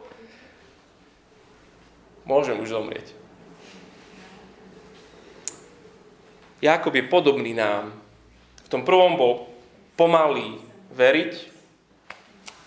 Môžem 2.29 2.59
už 2.61 2.75
zomrieť. 2.75 3.26
Jakob 6.67 6.91
je 6.91 7.07
podobný 7.07 7.55
nám. 7.55 7.95
V 8.67 8.69
tom 8.69 8.83
prvom 8.83 9.15
bol 9.15 9.47
pomalý 9.95 10.59
veriť 10.91 11.35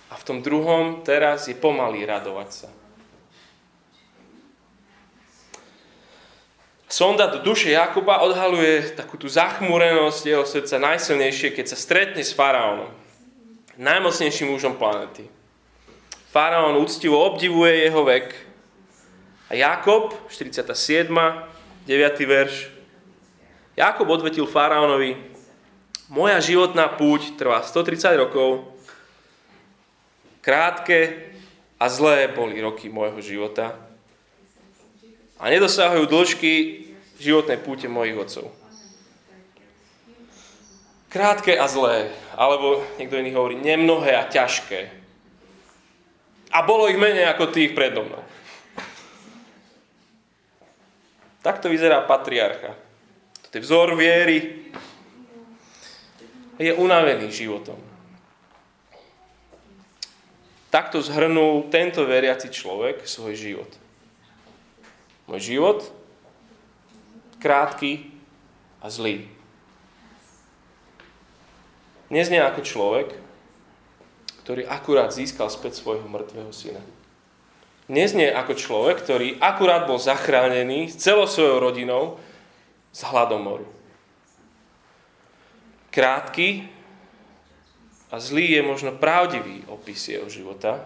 a 0.10 0.16
v 0.16 0.24
tom 0.24 0.40
druhom 0.40 1.04
teraz 1.04 1.52
je 1.52 1.56
pomalý 1.60 2.08
radovať 2.08 2.50
sa. 2.50 2.70
Sonda 6.90 7.30
do 7.30 7.46
duše 7.46 7.70
Jakuba 7.70 8.26
odhaluje 8.26 8.98
takú 8.98 9.14
tú 9.14 9.30
zachmúrenosť 9.30 10.24
jeho 10.26 10.42
srdca 10.42 10.82
najsilnejšie, 10.82 11.54
keď 11.54 11.66
sa 11.70 11.78
stretne 11.78 12.26
s 12.26 12.34
faraónom, 12.34 12.90
najmocnejším 13.78 14.50
mužom 14.50 14.74
planety. 14.74 15.30
Faraón 16.34 16.82
úctivo 16.82 17.22
obdivuje 17.22 17.86
jeho 17.86 18.02
vek 18.02 18.34
a 19.50 19.54
Jakob, 19.54 20.18
47. 20.34 21.14
9. 21.86 22.26
verš, 22.26 22.79
Jakob 23.80 24.12
odvetil 24.12 24.44
faraónovi, 24.44 25.16
moja 26.12 26.36
životná 26.44 26.92
púť 27.00 27.40
trvá 27.40 27.64
130 27.64 28.20
rokov, 28.20 28.68
krátke 30.44 31.32
a 31.80 31.88
zlé 31.88 32.28
boli 32.28 32.60
roky 32.60 32.92
môjho 32.92 33.24
života 33.24 33.80
a 35.40 35.48
nedosahujú 35.48 36.12
dĺžky 36.12 36.54
životnej 37.24 37.56
púte 37.64 37.88
mojich 37.88 38.20
otcov. 38.20 38.52
Krátke 41.08 41.56
a 41.56 41.64
zlé, 41.72 42.12
alebo 42.36 42.84
niekto 43.00 43.16
iný 43.16 43.32
hovorí 43.32 43.56
nemnohé 43.56 44.20
a 44.20 44.28
ťažké. 44.28 44.92
A 46.52 46.68
bolo 46.68 46.92
ich 46.92 47.00
menej 47.00 47.32
ako 47.32 47.48
tých 47.48 47.72
predo 47.72 48.04
mnou. 48.04 48.22
Takto 51.40 51.72
vyzerá 51.72 52.04
patriarcha. 52.04 52.89
To 53.50 53.58
je 53.58 53.66
vzor 53.66 53.98
viery. 53.98 54.70
Je 56.60 56.76
unavený 56.76 57.32
životom. 57.32 57.80
Takto 60.70 61.02
zhrnul 61.02 61.66
tento 61.74 62.06
veriaci 62.06 62.54
človek 62.54 63.10
svoj 63.10 63.34
život. 63.34 63.72
Môj 65.26 65.42
život 65.56 65.82
krátky 67.42 68.12
a 68.84 68.92
zlý. 68.92 69.26
Neznie 72.14 72.42
ako 72.42 72.62
človek, 72.62 73.08
ktorý 74.46 74.66
akurát 74.66 75.14
získal 75.14 75.50
späť 75.50 75.78
svojho 75.82 76.06
mŕtvého 76.06 76.50
syna. 76.54 76.82
Neznie 77.90 78.30
ako 78.30 78.54
človek, 78.54 79.02
ktorý 79.02 79.28
akurát 79.42 79.90
bol 79.90 79.98
zachránený 79.98 80.94
celou 80.94 81.26
svojou 81.26 81.58
rodinou 81.58 82.22
z 83.00 83.02
hladomoru. 83.08 83.64
Krátky 85.88 86.68
a 88.12 88.20
zlý 88.20 88.60
je 88.60 88.62
možno 88.62 88.92
pravdivý 88.92 89.64
opis 89.72 90.12
jeho 90.12 90.28
života. 90.28 90.84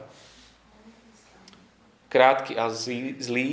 Krátky 2.14 2.54
a 2.54 2.70
zlý, 2.70 3.18
zlý 3.18 3.50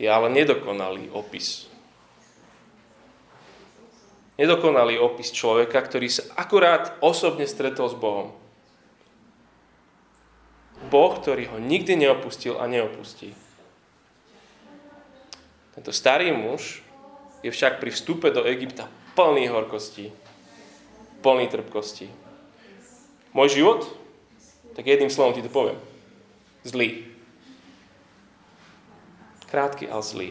je 0.00 0.08
ale 0.08 0.32
nedokonalý 0.32 1.12
opis. 1.12 1.68
Nedokonalý 4.40 4.96
opis 4.96 5.28
človeka, 5.28 5.76
ktorý 5.76 6.08
sa 6.08 6.24
akurát 6.40 6.96
osobne 7.04 7.44
stretol 7.44 7.92
s 7.92 7.98
Bohom. 7.98 8.32
Boh, 10.88 11.12
ktorý 11.12 11.52
ho 11.52 11.58
nikdy 11.60 11.98
neopustil 11.98 12.56
a 12.56 12.64
neopustí. 12.70 13.36
Tento 15.76 15.92
starý 15.92 16.32
muž 16.32 16.87
je 17.42 17.50
však 17.50 17.78
pri 17.78 17.90
vstupe 17.94 18.30
do 18.30 18.42
Egypta 18.42 18.90
plný 19.18 19.50
horkosti, 19.50 20.14
plný 21.26 21.50
trpkosti. 21.50 22.06
Môj 23.34 23.58
život? 23.58 23.82
Tak 24.78 24.86
jedným 24.86 25.10
slovom 25.10 25.34
ti 25.34 25.42
to 25.42 25.50
poviem. 25.50 25.74
Zlý. 26.62 27.02
Krátky 29.50 29.90
a 29.90 29.98
zlý. 29.98 30.30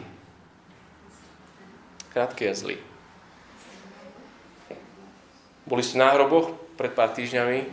Krátky 2.16 2.48
a 2.48 2.54
zlý. 2.56 2.80
Boli 5.68 5.84
ste 5.84 6.00
na 6.00 6.08
hroboch 6.16 6.56
pred 6.80 6.96
pár 6.96 7.12
týždňami. 7.12 7.68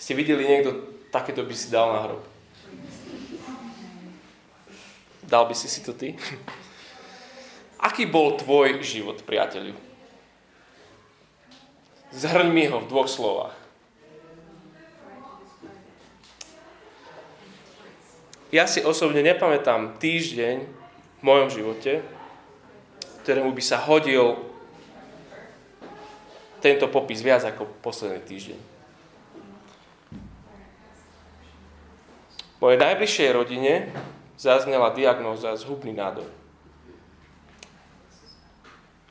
Ste 0.00 0.16
videli 0.16 0.48
niekto, 0.48 0.72
takéto 1.12 1.44
by 1.44 1.52
si 1.52 1.68
dal 1.68 1.92
na 1.92 2.00
hrob. 2.08 2.24
Dal 5.28 5.44
by 5.44 5.52
si 5.52 5.68
si 5.68 5.84
to 5.84 5.92
ty? 5.92 6.16
Aký 7.80 8.04
bol 8.04 8.36
tvoj 8.36 8.84
život, 8.84 9.24
priateľu? 9.24 9.72
Zhrň 12.12 12.48
mi 12.52 12.68
ho 12.68 12.84
v 12.84 12.90
dvoch 12.92 13.08
slovách. 13.08 13.56
Ja 18.50 18.66
si 18.66 18.82
osobne 18.82 19.22
nepamätám 19.22 19.96
týždeň 20.02 20.56
v 21.20 21.22
mojom 21.22 21.48
živote, 21.48 22.04
ktorému 23.22 23.54
by 23.54 23.62
sa 23.62 23.78
hodil 23.80 24.36
tento 26.58 26.90
popis 26.90 27.24
viac 27.24 27.46
ako 27.46 27.64
posledný 27.80 28.20
týždeň. 28.26 28.60
V 32.58 32.58
mojej 32.60 32.76
najbližšej 32.76 33.28
rodine 33.32 33.88
zaznela 34.36 34.92
diagnóza 34.92 35.56
zhubný 35.56 35.96
nádor. 35.96 36.39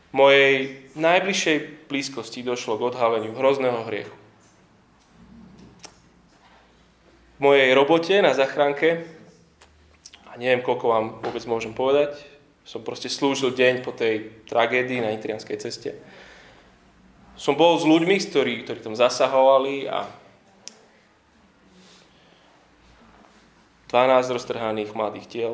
Mojej 0.09 0.89
najbližšej 0.97 1.85
blízkosti 1.85 2.41
došlo 2.41 2.81
k 2.81 2.85
odhaleniu 2.89 3.37
hrozného 3.37 3.85
hriechu. 3.85 4.17
V 7.37 7.39
mojej 7.45 7.71
robote 7.77 8.17
na 8.19 8.33
zachránke, 8.33 9.05
a 10.27 10.35
neviem, 10.35 10.65
koľko 10.65 10.85
vám 10.89 11.05
vôbec 11.23 11.45
môžem 11.45 11.71
povedať, 11.71 12.19
som 12.67 12.85
proste 12.85 13.09
slúžil 13.09 13.53
deň 13.53 13.81
po 13.81 13.93
tej 13.95 14.45
tragédii 14.49 15.01
na 15.01 15.13
Nitrianskej 15.13 15.57
ceste. 15.57 15.97
Som 17.39 17.55
bol 17.55 17.79
s 17.79 17.87
ľuďmi, 17.87 18.19
ktorí, 18.19 18.67
ktorí 18.67 18.83
tam 18.83 18.99
zasahovali 18.99 19.87
a 19.87 20.05
12 23.89 24.35
roztrhaných 24.37 24.93
mladých 24.93 25.25
tiel, 25.25 25.53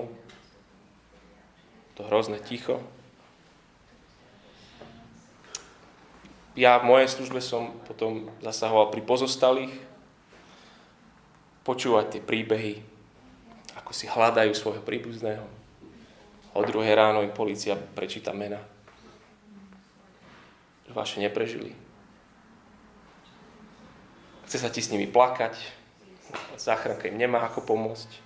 to 1.95 2.03
hrozné 2.03 2.43
ticho. 2.43 2.83
Ja 6.55 6.79
v 6.79 6.87
mojej 6.87 7.11
službe 7.11 7.43
som 7.43 7.75
potom 7.83 8.31
zasahoval 8.39 8.87
pri 8.87 9.03
pozostalých, 9.03 9.75
počúvať 11.67 12.15
tie 12.15 12.21
príbehy, 12.23 12.79
ako 13.75 13.91
si 13.91 14.07
hľadajú 14.07 14.55
svojho 14.55 14.79
príbuzného. 14.79 15.43
O 16.55 16.61
druhé 16.63 16.95
ráno 16.95 17.19
im 17.19 17.35
policia 17.35 17.75
prečíta 17.75 18.31
mena. 18.31 18.63
Vaše 20.95 21.19
neprežili. 21.19 21.75
Chce 24.47 24.57
sa 24.63 24.71
ti 24.71 24.79
s 24.79 24.93
nimi 24.93 25.11
plakať. 25.11 25.59
Záchranka 26.55 27.11
im 27.11 27.19
nemá 27.19 27.43
ako 27.43 27.67
pomôcť 27.67 28.25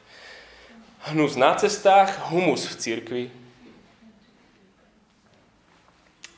hnus 1.08 1.40
na 1.40 1.56
cestách, 1.56 2.12
humus 2.28 2.68
v 2.68 2.76
cirkvi. 2.76 3.24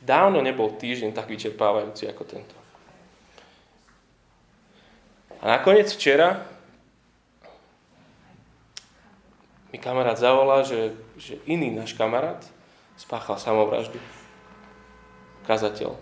Dávno 0.01 0.41
nebol 0.41 0.73
týždeň 0.81 1.13
tak 1.13 1.29
vyčerpávajúci 1.29 2.09
ako 2.09 2.23
tento. 2.25 2.57
A 5.41 5.57
nakoniec 5.57 5.93
včera 5.93 6.41
mi 9.69 9.77
kamarát 9.77 10.17
zavolá, 10.17 10.65
že, 10.65 10.97
že 11.21 11.37
iný 11.45 11.69
náš 11.69 11.93
kamarát 11.93 12.41
spáchal 12.97 13.37
samovraždu. 13.37 13.97
Kazateľ. 15.45 15.97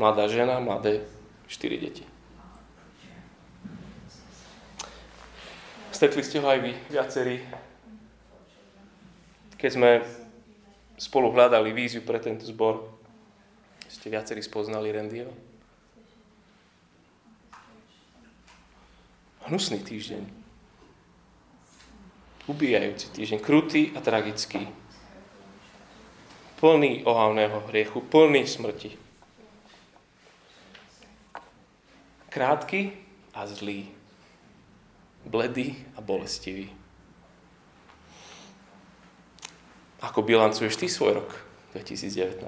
Mladá 0.00 0.26
žena, 0.26 0.58
mladé 0.58 1.04
štyri 1.46 1.76
deti. 1.78 2.04
Stretli 5.94 6.26
ste 6.26 6.42
ho 6.42 6.48
aj 6.50 6.60
vy, 6.60 6.72
viacerí. 6.90 7.36
Keď 9.56 9.70
sme 9.70 9.90
spolu 11.04 11.28
hľadali 11.28 11.68
víziu 11.76 12.00
pre 12.00 12.16
tento 12.16 12.48
zbor, 12.48 12.88
ste 13.92 14.08
viacerí 14.08 14.40
spoznali 14.40 14.88
Randyho. 14.88 15.28
Hnusný 19.44 19.84
týždeň. 19.84 20.24
Ubíjajúci 22.48 23.06
týždeň. 23.12 23.38
Krutý 23.44 23.92
a 23.92 24.00
tragický. 24.00 24.64
Plný 26.56 27.04
ohavného 27.04 27.60
hriechu, 27.68 28.00
plný 28.00 28.48
smrti. 28.48 28.96
Krátky 32.32 32.80
a 33.36 33.44
zlý 33.44 33.92
bledý 35.24 35.76
a 35.96 36.00
bolestivý. 36.00 36.83
Ako 40.04 40.20
bilancuješ 40.20 40.76
ty 40.76 40.86
svoj 40.92 41.24
rok 41.24 41.30
2019? 41.72 42.44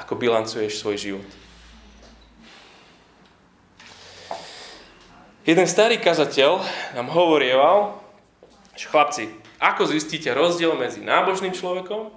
Ako 0.00 0.16
bilancuješ 0.16 0.80
svoj 0.80 0.96
život? 0.96 1.28
Jeden 5.44 5.68
starý 5.68 6.00
kazateľ 6.00 6.60
nám 6.96 7.08
hovorieval, 7.12 8.00
že 8.76 8.88
chlapci, 8.88 9.28
ako 9.60 9.88
zistíte 9.88 10.32
rozdiel 10.32 10.76
medzi 10.76 11.04
nábožným 11.04 11.52
človekom 11.52 12.12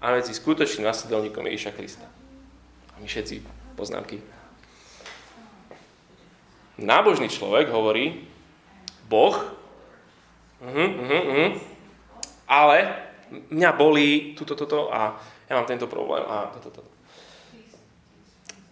a 0.00 0.06
medzi 0.16 0.32
skutočným 0.32 0.84
nasledovníkom 0.88 1.44
Ježiša 1.48 1.72
Krista? 1.76 2.06
A 2.92 3.00
my 3.00 3.08
všetci 3.08 3.40
poznámky 3.76 4.20
nábožný 6.78 7.26
človek 7.26 7.68
hovorí, 7.74 8.22
Boh, 9.10 9.34
uh-huh, 10.62 10.88
uh-huh, 10.88 11.22
uh-huh, 11.26 11.50
ale 12.48 12.76
mňa 13.52 13.70
bolí 13.76 14.32
toto, 14.34 14.56
toto 14.56 14.88
a 14.88 15.20
ja 15.46 15.52
mám 15.54 15.68
tento 15.68 15.84
problém 15.86 16.24
a 16.24 16.48
toto, 16.56 16.80
toto. 16.80 16.90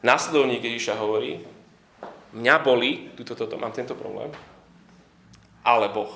Následovník 0.01 0.65
Ježiša 0.65 0.97
hovorí, 0.97 1.45
mňa 2.33 2.57
bolí, 2.65 3.13
toto, 3.21 3.37
toto, 3.37 3.61
mám 3.61 3.77
tento 3.77 3.93
problém, 3.93 4.33
ale 5.61 5.93
Boh. 5.93 6.11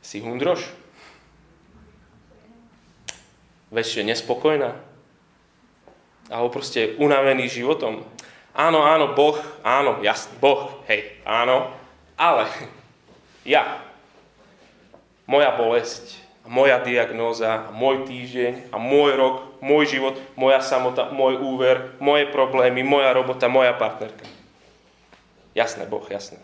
Si 0.00 0.22
hundroš? 0.22 0.70
Väčšie 3.74 4.06
nespokojná? 4.06 4.96
alebo 6.30 6.50
proste 6.50 6.98
unavený 6.98 7.46
životom. 7.46 8.02
Áno, 8.56 8.80
áno, 8.80 9.12
Boh, 9.12 9.36
áno, 9.60 10.00
jasný, 10.00 10.32
Boh, 10.40 10.80
hej, 10.88 11.20
áno, 11.28 11.76
ale 12.16 12.48
ja, 13.44 13.84
moja 15.28 15.52
bolesť, 15.52 16.16
moja 16.48 16.80
diagnóza, 16.80 17.68
môj 17.76 18.08
týždeň 18.08 18.72
a 18.72 18.80
môj 18.80 19.12
rok, 19.12 19.36
môj 19.60 20.00
život, 20.00 20.16
moja 20.40 20.64
samota, 20.64 21.12
môj 21.12 21.36
úver, 21.36 22.00
moje 22.00 22.24
problémy, 22.32 22.80
moja 22.80 23.12
robota, 23.12 23.44
moja 23.52 23.76
partnerka. 23.76 24.24
Jasné, 25.52 25.84
Boh, 25.84 26.04
jasné. 26.08 26.40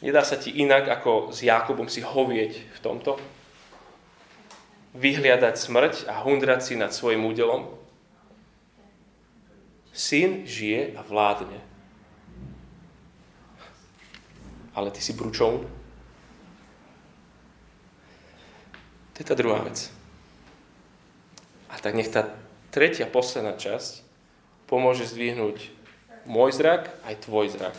Nedá 0.00 0.24
sa 0.24 0.40
ti 0.40 0.56
inak, 0.56 0.88
ako 0.88 1.36
s 1.36 1.44
Jakobom 1.44 1.84
si 1.92 2.00
hovieť 2.00 2.52
v 2.56 2.78
tomto? 2.80 3.20
vyhliadať 4.94 5.54
smrť 5.54 5.94
a 6.10 6.18
hundrať 6.26 6.60
si 6.66 6.74
nad 6.74 6.90
svojim 6.90 7.22
údelom? 7.22 7.79
Syn 9.90 10.46
žije 10.46 10.94
a 10.96 11.02
vládne. 11.02 11.58
Ale 14.74 14.90
ty 14.90 15.02
si 15.02 15.12
bručou. 15.12 15.66
To 19.12 19.16
je 19.18 19.26
tá 19.26 19.34
druhá 19.34 19.60
vec. 19.66 19.90
A 21.68 21.76
tak 21.78 21.98
nech 21.98 22.08
tá 22.08 22.30
tretia, 22.70 23.10
posledná 23.10 23.58
časť 23.58 24.06
pomôže 24.70 25.06
zdvihnúť 25.10 25.80
môj 26.30 26.54
zrak 26.54 26.94
aj 27.02 27.26
tvoj 27.26 27.50
zrak. 27.50 27.76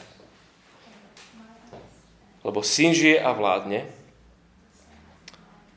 Lebo 2.43 2.59
syn 2.65 2.91
žije 2.91 3.21
a 3.21 3.31
vládne 3.31 3.87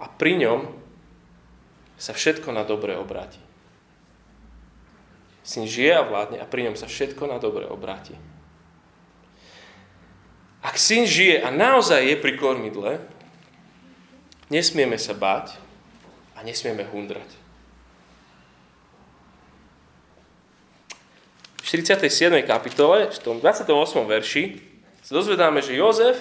a 0.00 0.10
pri 0.10 0.40
ňom 0.40 0.60
sa 2.00 2.16
všetko 2.16 2.50
na 2.50 2.66
dobre 2.66 2.96
obráti. 2.98 3.43
Syn 5.44 5.68
žije 5.68 5.92
a 5.92 6.02
vládne 6.08 6.40
a 6.40 6.48
pri 6.48 6.64
ňom 6.66 6.76
sa 6.76 6.88
všetko 6.88 7.28
na 7.28 7.36
dobre 7.36 7.68
obráti. 7.68 8.16
Ak 10.64 10.80
syn 10.80 11.04
žije 11.04 11.44
a 11.44 11.52
naozaj 11.52 12.00
je 12.00 12.16
pri 12.16 12.40
kormidle, 12.40 12.96
nesmieme 14.48 14.96
sa 14.96 15.12
báť 15.12 15.60
a 16.32 16.40
nesmieme 16.40 16.88
hundrať. 16.88 17.28
V 21.60 21.64
47. 21.68 22.08
kapitole, 22.48 23.12
v 23.12 23.18
tom 23.20 23.36
28. 23.44 23.68
verši, 24.08 24.44
sa 25.04 25.12
dozvedáme, 25.12 25.60
že 25.60 25.76
Jozef 25.76 26.16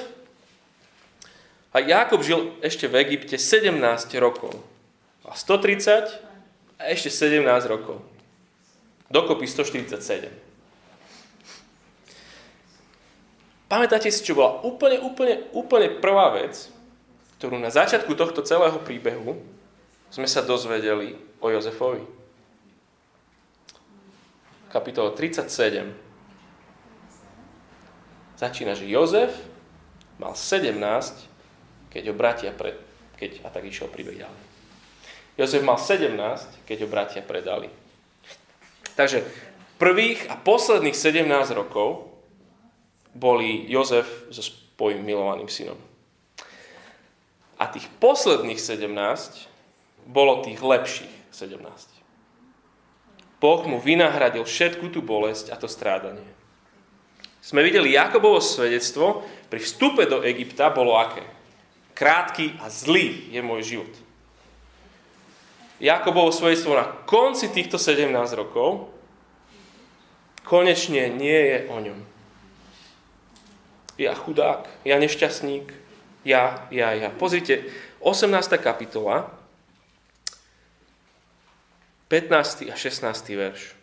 a 1.71 1.79
Jákob 1.79 2.19
žil 2.19 2.51
ešte 2.59 2.91
v 2.91 2.99
Egypte 3.07 3.39
17 3.39 3.79
rokov. 4.19 4.59
A 5.23 5.31
130 5.31 6.19
a 6.75 6.83
ešte 6.91 7.07
17 7.07 7.47
rokov. 7.71 8.03
Dokopy 9.13 9.45
147. 9.45 10.25
Pamätáte 13.69 14.09
si, 14.09 14.25
čo 14.25 14.33
bola 14.33 14.65
úplne, 14.65 14.97
úplne, 15.05 15.53
úplne 15.53 16.01
prvá 16.01 16.33
vec, 16.33 16.73
ktorú 17.37 17.61
na 17.61 17.69
začiatku 17.69 18.17
tohto 18.17 18.41
celého 18.41 18.81
príbehu 18.81 19.37
sme 20.09 20.25
sa 20.25 20.41
dozvedeli 20.41 21.13
o 21.37 21.47
Jozefovi. 21.53 22.01
Kapitola 24.73 25.13
37. 25.13 25.93
Začína, 28.41 28.73
že 28.73 28.89
Jozef 28.89 29.29
mal 30.17 30.33
17, 30.33 30.73
keď 31.93 32.03
ho 32.09 32.13
bratia 32.17 32.49
pred... 32.49 32.81
keď 33.21 33.45
a 33.45 33.53
tak 33.53 33.69
išiel 33.69 33.93
príbeh 33.93 34.25
ďalej. 34.25 34.41
Jozef 35.37 35.61
mal 35.61 35.77
17, 35.77 36.17
keď 36.65 36.77
ho 36.81 36.87
bratia 36.89 37.21
predali. 37.21 37.82
Takže 38.93 39.25
prvých 39.81 40.29
a 40.29 40.37
posledných 40.37 40.93
17 40.93 41.25
rokov 41.57 42.13
boli 43.13 43.69
Jozef 43.69 44.05
so 44.29 44.41
svojím 44.41 45.05
milovaným 45.05 45.49
synom. 45.49 45.77
A 47.61 47.69
tých 47.69 47.87
posledných 48.01 48.59
17 48.59 48.89
bolo 50.09 50.43
tých 50.43 50.59
lepších 50.59 51.13
17. 51.31 51.63
Boh 53.39 53.61
mu 53.67 53.79
vynahradil 53.79 54.43
všetku 54.43 54.91
tú 54.91 55.03
bolesť 55.03 55.51
a 55.51 55.59
to 55.59 55.67
strádanie. 55.67 56.27
Sme 57.43 57.59
videli 57.59 57.91
Jakobovo 57.91 58.39
svedectvo, 58.39 59.27
pri 59.51 59.59
vstupe 59.59 60.07
do 60.07 60.23
Egypta 60.23 60.71
bolo 60.71 60.95
aké? 60.95 61.27
Krátky 61.91 62.55
a 62.63 62.71
zlý 62.71 63.31
je 63.35 63.41
môj 63.43 63.61
život. 63.63 63.93
Jakobovo 65.81 66.29
svedectvo 66.29 66.77
na 66.77 66.85
konci 67.09 67.49
týchto 67.49 67.81
17 67.81 68.13
rokov 68.37 68.93
konečne 70.45 71.09
nie 71.09 71.39
je 71.49 71.57
o 71.71 71.77
ňom. 71.81 71.99
Ja 73.97 74.13
chudák, 74.13 74.65
ja 74.85 74.97
nešťastník, 74.97 75.69
ja, 76.25 76.65
ja, 76.73 76.93
ja. 76.93 77.09
Pozrite, 77.13 77.69
18. 78.01 78.57
kapitola, 78.59 79.31
15. 82.09 82.69
a 82.69 82.75
16. 82.77 83.09
verš. 83.33 83.73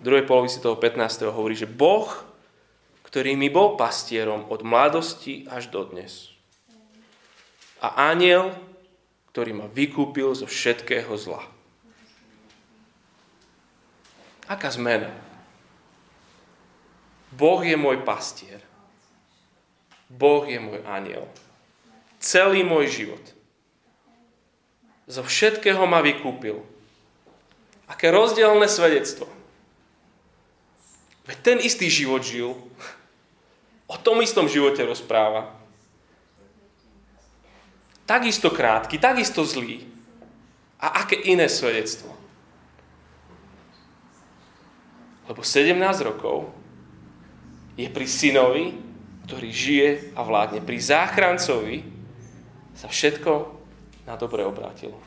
V 0.00 0.02
druhej 0.02 0.24
polovici 0.24 0.64
toho 0.64 0.80
15. 0.80 1.28
hovorí, 1.28 1.52
že 1.52 1.68
Boh, 1.68 2.08
ktorý 3.04 3.36
mi 3.36 3.52
bol 3.52 3.76
pastierom 3.76 4.48
od 4.48 4.64
mladosti 4.64 5.44
až 5.44 5.68
do 5.68 5.84
dnes. 5.84 6.32
A 7.84 8.08
aniel, 8.08 8.56
ktorý 9.30 9.54
ma 9.54 9.66
vykúpil 9.70 10.34
zo 10.34 10.50
všetkého 10.50 11.14
zla. 11.14 11.46
Aká 14.50 14.74
zmena? 14.74 15.14
Boh 17.30 17.62
je 17.62 17.78
môj 17.78 18.02
pastier. 18.02 18.58
Boh 20.10 20.42
je 20.42 20.58
môj 20.58 20.82
aniel. 20.82 21.30
Celý 22.18 22.66
môj 22.66 22.90
život. 22.90 23.22
Zo 25.06 25.22
všetkého 25.22 25.86
ma 25.86 26.02
vykúpil. 26.02 26.58
Aké 27.86 28.10
rozdielne 28.10 28.66
svedectvo. 28.66 29.30
Veď 31.30 31.38
ten 31.46 31.58
istý 31.62 31.86
život 31.86 32.26
žil. 32.26 32.58
O 33.86 33.94
tom 33.94 34.18
istom 34.18 34.50
živote 34.50 34.82
rozpráva. 34.82 35.59
Takisto 38.10 38.50
krátky, 38.50 38.98
takisto 38.98 39.46
zlý. 39.46 39.86
A 40.82 41.06
aké 41.06 41.14
iné 41.14 41.46
svedectvo. 41.46 42.10
Lebo 45.30 45.46
17 45.46 45.78
rokov 46.02 46.50
je 47.78 47.86
pri 47.86 48.06
synovi, 48.10 48.74
ktorý 49.30 49.48
žije 49.54 49.88
a 50.18 50.26
vládne. 50.26 50.58
Pri 50.58 50.82
záchrancovi 50.82 51.86
sa 52.74 52.90
všetko 52.90 53.32
na 54.10 54.18
dobre 54.18 54.42
obrátilo. 54.42 54.98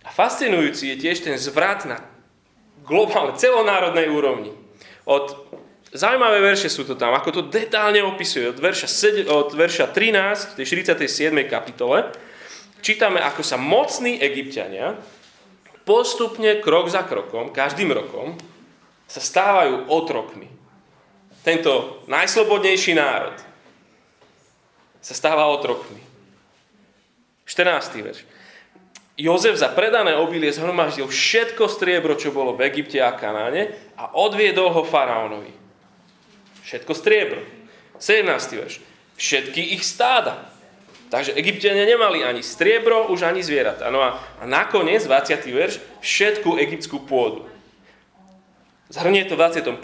A 0.00 0.08
fascinujúci 0.08 0.88
je 0.88 0.96
tiež 1.04 1.20
ten 1.20 1.36
zvrat 1.36 1.84
na 1.84 2.00
globálne, 2.80 3.36
celonárodnej 3.36 4.08
úrovni. 4.08 4.56
Od, 5.04 5.36
zaujímavé 5.92 6.40
verše 6.40 6.72
sú 6.72 6.88
to 6.88 6.96
tam, 6.96 7.12
ako 7.12 7.30
to 7.30 7.42
detálne 7.52 8.00
opisuje. 8.02 8.48
Od 8.48 8.58
verša, 8.58 8.88
7, 8.88 9.28
od 9.28 9.52
verša 9.52 9.92
13, 9.92 10.56
tej 10.56 10.66
47. 10.66 11.32
kapitole, 11.46 12.10
čítame, 12.80 13.20
ako 13.20 13.44
sa 13.44 13.60
mocní 13.60 14.18
egyptiania 14.18 14.96
postupne, 15.82 16.62
krok 16.62 16.88
za 16.90 17.02
krokom, 17.02 17.50
každým 17.50 17.90
rokom, 17.90 18.38
sa 19.10 19.20
stávajú 19.20 19.92
otrokmi. 19.92 20.48
Tento 21.42 22.02
najslobodnejší 22.06 22.94
národ 22.94 23.34
sa 25.02 25.12
stáva 25.12 25.50
otrokmi. 25.50 25.98
14. 27.44 27.98
verš. 27.98 28.20
Jozef 29.18 29.60
za 29.60 29.68
predané 29.68 30.16
obilie 30.16 30.48
zhromaždil 30.48 31.04
všetko 31.04 31.68
striebro, 31.68 32.16
čo 32.16 32.32
bolo 32.32 32.56
v 32.56 32.64
Egypte 32.72 33.02
a 33.02 33.12
Kanáne 33.12 33.74
a 33.98 34.16
odviedol 34.16 34.72
ho 34.72 34.82
faraónovi. 34.86 35.61
Všetko 36.62 36.92
striebro. 36.94 37.42
17. 37.98 38.58
verš. 38.58 38.74
Všetky 39.18 39.78
ich 39.78 39.86
stáda. 39.86 40.50
Takže 41.12 41.36
egyptiania 41.36 41.84
nemali 41.84 42.24
ani 42.24 42.40
striebro, 42.40 43.12
už 43.12 43.28
ani 43.28 43.44
zvieratá. 43.44 43.92
No 43.92 44.00
a, 44.00 44.16
a 44.40 44.48
nakoniec, 44.48 45.04
20. 45.04 45.44
verš, 45.44 45.76
všetku 46.00 46.56
egyptskú 46.56 47.04
pôdu. 47.04 47.44
Zhrnie 48.88 49.28
to 49.28 49.36
v 49.36 49.44
21. 49.44 49.76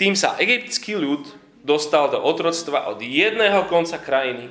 Tým 0.00 0.16
sa 0.16 0.32
egyptský 0.40 0.96
ľud 0.96 1.28
dostal 1.60 2.08
do 2.08 2.20
otroctva 2.24 2.88
od 2.88 3.04
jedného 3.04 3.68
konca 3.68 4.00
krajiny 4.00 4.48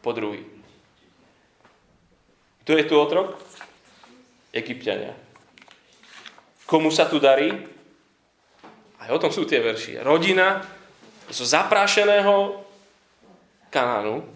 po 0.00 0.16
druhý. 0.16 0.44
Kto 2.64 2.80
je 2.80 2.84
tu 2.88 2.94
otrok? 2.96 3.36
Egyptiania. 4.56 5.12
Komu 6.64 6.88
sa 6.88 7.06
tu 7.06 7.20
darí? 7.20 7.75
Aj 9.06 9.14
o 9.14 9.22
tom 9.22 9.30
sú 9.30 9.46
tie 9.46 9.62
verši. 9.62 10.02
Rodina 10.02 10.66
zo 11.30 11.46
zaprášeného 11.46 12.66
Kanánu, 13.70 14.26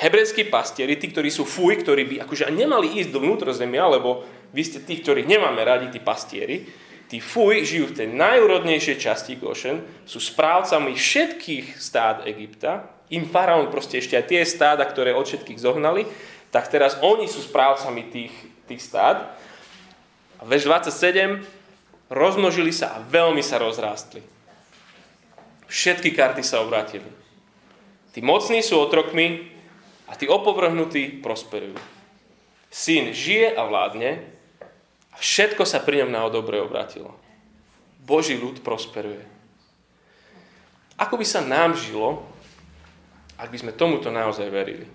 hebrejskí 0.00 0.48
pastieri, 0.48 0.96
tí, 0.96 1.12
ktorí 1.12 1.28
sú 1.28 1.44
fuj, 1.44 1.84
ktorí 1.84 2.08
by 2.08 2.16
akože 2.24 2.48
nemali 2.48 3.00
ísť 3.04 3.10
do 3.12 3.20
vnútrozemia, 3.20 3.84
lebo 3.84 4.24
vy 4.56 4.62
ste 4.64 4.80
tí, 4.80 5.04
ktorých 5.04 5.28
nemáme 5.28 5.60
radi, 5.60 5.92
tí 5.92 6.00
pastieri, 6.00 6.64
tí 7.08 7.20
fuj 7.20 7.64
žijú 7.64 7.92
v 7.92 7.96
tej 8.00 8.08
najúrodnejšej 8.16 8.96
časti 8.96 9.36
Gošen, 9.36 10.04
sú 10.08 10.20
správcami 10.20 10.96
všetkých 10.96 11.76
stád 11.76 12.24
Egypta, 12.28 12.88
im 13.08 13.24
faraón 13.24 13.72
proste 13.72 14.00
ešte 14.00 14.16
aj 14.16 14.24
tie 14.28 14.40
stáda, 14.44 14.84
ktoré 14.84 15.16
od 15.16 15.24
všetkých 15.24 15.60
zohnali, 15.60 16.04
tak 16.52 16.68
teraz 16.68 17.00
oni 17.00 17.28
sú 17.28 17.40
správcami 17.44 18.08
tých, 18.08 18.34
tých 18.68 18.80
stád. 18.84 19.24
A 20.38 20.42
verš 20.44 20.68
27, 20.68 21.57
rozmnožili 22.08 22.72
sa 22.72 22.96
a 22.96 23.04
veľmi 23.04 23.40
sa 23.44 23.60
rozrástli. 23.60 24.24
Všetky 25.68 26.16
karty 26.16 26.40
sa 26.40 26.64
obrátili. 26.64 27.08
Tí 28.16 28.24
mocní 28.24 28.64
sú 28.64 28.80
otrokmi, 28.80 29.58
a 30.08 30.16
tí 30.16 30.24
opovrhnutí 30.24 31.20
prosperujú. 31.20 31.76
Syn 32.72 33.12
žije 33.12 33.52
a 33.52 33.68
vládne 33.68 34.24
a 35.12 35.16
všetko 35.20 35.68
sa 35.68 35.84
pri 35.84 36.04
ňom 36.04 36.10
na 36.12 36.24
dobre 36.32 36.60
obratilo. 36.60 37.12
Boží 38.00 38.40
ľud 38.40 38.64
prosperuje. 38.64 39.20
Ako 40.96 41.20
by 41.20 41.26
sa 41.28 41.44
nám 41.44 41.76
žilo, 41.76 42.24
ak 43.36 43.52
by 43.52 43.58
sme 43.60 43.76
tomuto 43.76 44.08
naozaj 44.08 44.48
verili? 44.48 44.88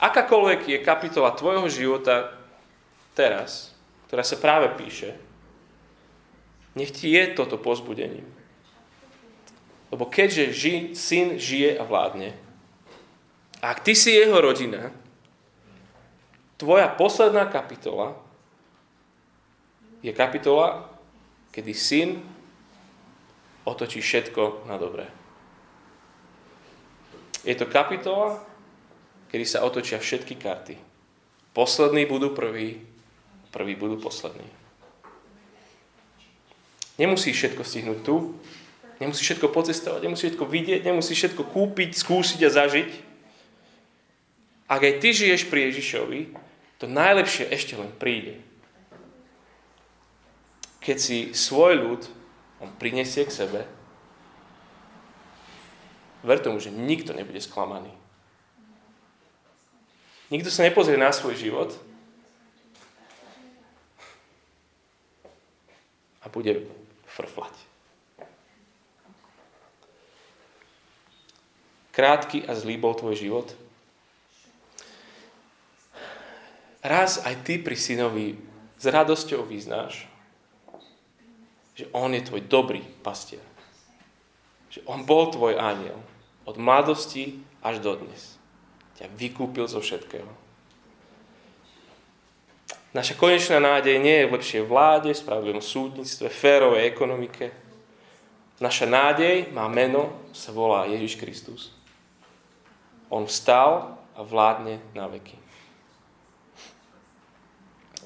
Akákoľvek 0.00 0.60
je 0.66 0.78
kapitola 0.84 1.36
tvojho 1.36 1.68
života 1.68 2.32
teraz, 3.12 3.76
ktorá 4.08 4.24
sa 4.24 4.40
práve 4.40 4.72
píše, 4.72 5.12
nech 6.72 6.88
ti 6.96 7.12
je 7.12 7.36
toto 7.36 7.60
pozbudením. 7.60 8.24
Lebo 9.92 10.08
keďže 10.08 10.44
ži, 10.52 10.74
syn 10.96 11.36
žije 11.36 11.76
a 11.76 11.84
vládne, 11.84 12.32
ak 13.60 13.84
ty 13.84 13.92
si 13.92 14.16
jeho 14.16 14.40
rodina, 14.40 14.88
tvoja 16.56 16.88
posledná 16.88 17.44
kapitola 17.48 18.16
je 20.00 20.12
kapitola, 20.14 20.86
kedy 21.50 21.72
syn 21.74 22.22
otočí 23.66 23.98
všetko 23.98 24.70
na 24.70 24.78
dobré. 24.78 25.10
Je 27.42 27.54
to 27.58 27.66
kapitola, 27.66 28.40
kedy 29.28 29.44
sa 29.44 29.66
otočia 29.66 29.98
všetky 29.98 30.38
karty. 30.38 30.78
Poslední 31.52 32.06
budú 32.06 32.30
prví, 32.30 32.78
prví 33.50 33.74
budú 33.74 33.96
poslední. 34.00 34.46
Nemusíš 36.98 37.36
všetko 37.38 37.62
stihnúť 37.62 37.98
tu, 38.02 38.34
nemusíš 38.98 39.34
všetko 39.34 39.48
pocestovať, 39.54 40.00
nemusíš 40.02 40.34
všetko 40.34 40.44
vidieť, 40.50 40.80
nemusíš 40.82 41.18
všetko 41.18 41.42
kúpiť, 41.46 41.90
skúsiť 41.94 42.40
a 42.42 42.50
zažiť. 42.50 42.90
Ak 44.68 44.82
aj 44.82 44.94
ty 45.00 45.08
žiješ 45.14 45.46
pri 45.48 45.70
Ježišovi, 45.70 46.20
to 46.82 46.90
najlepšie 46.90 47.48
ešte 47.48 47.78
len 47.78 47.88
príde. 47.94 48.42
Keď 50.82 50.96
si 50.98 51.18
svoj 51.32 51.74
ľud 51.78 52.02
on 52.58 52.74
prinesie 52.74 53.22
k 53.22 53.30
sebe, 53.30 53.62
ver 56.26 56.38
tomu, 56.42 56.58
že 56.58 56.74
nikto 56.74 57.14
nebude 57.14 57.38
sklamaný. 57.38 57.94
Nikto 60.28 60.50
sa 60.50 60.66
nepozrie 60.66 60.98
na 60.98 61.14
svoj 61.14 61.38
život 61.38 61.70
a 66.22 66.26
bude 66.28 66.66
frflať. 67.06 67.54
Krátky 71.94 72.46
a 72.46 72.54
zlý 72.54 72.78
bol 72.78 72.94
tvoj 72.94 73.18
život, 73.18 73.48
raz 76.82 77.18
aj 77.26 77.42
ty 77.42 77.58
pri 77.58 77.74
synovi 77.74 78.38
s 78.78 78.84
radosťou 78.86 79.42
vyznáš, 79.42 80.06
že 81.74 81.86
On 81.94 82.10
je 82.10 82.22
tvoj 82.22 82.42
dobrý 82.46 82.82
pastier. 83.02 83.42
Že 84.70 84.82
On 84.90 85.06
bol 85.06 85.30
tvoj 85.30 85.58
aniel. 85.58 85.98
Od 86.42 86.58
mladosti 86.58 87.38
až 87.62 87.78
do 87.78 87.94
dnes. 87.98 88.34
Ťa 88.98 89.10
vykúpil 89.14 89.70
zo 89.70 89.78
všetkého. 89.78 90.26
Naša 92.96 93.20
konečná 93.20 93.60
nádej 93.60 94.00
nie 94.00 94.24
je 94.24 94.28
v 94.28 94.34
lepšej 94.40 94.62
vláde, 94.64 95.12
spravodlivom 95.12 95.60
súdnictve, 95.60 96.32
férovej 96.32 96.88
ekonomike. 96.88 97.52
Naša 98.64 98.88
nádej 98.88 99.52
má 99.52 99.68
meno, 99.68 100.08
sa 100.32 100.56
volá 100.56 100.88
Ježiš 100.88 101.20
Kristus. 101.20 101.70
On 103.12 103.28
vstal 103.28 104.00
a 104.16 104.20
vládne 104.24 104.80
na 104.96 105.04
veky. 105.04 105.36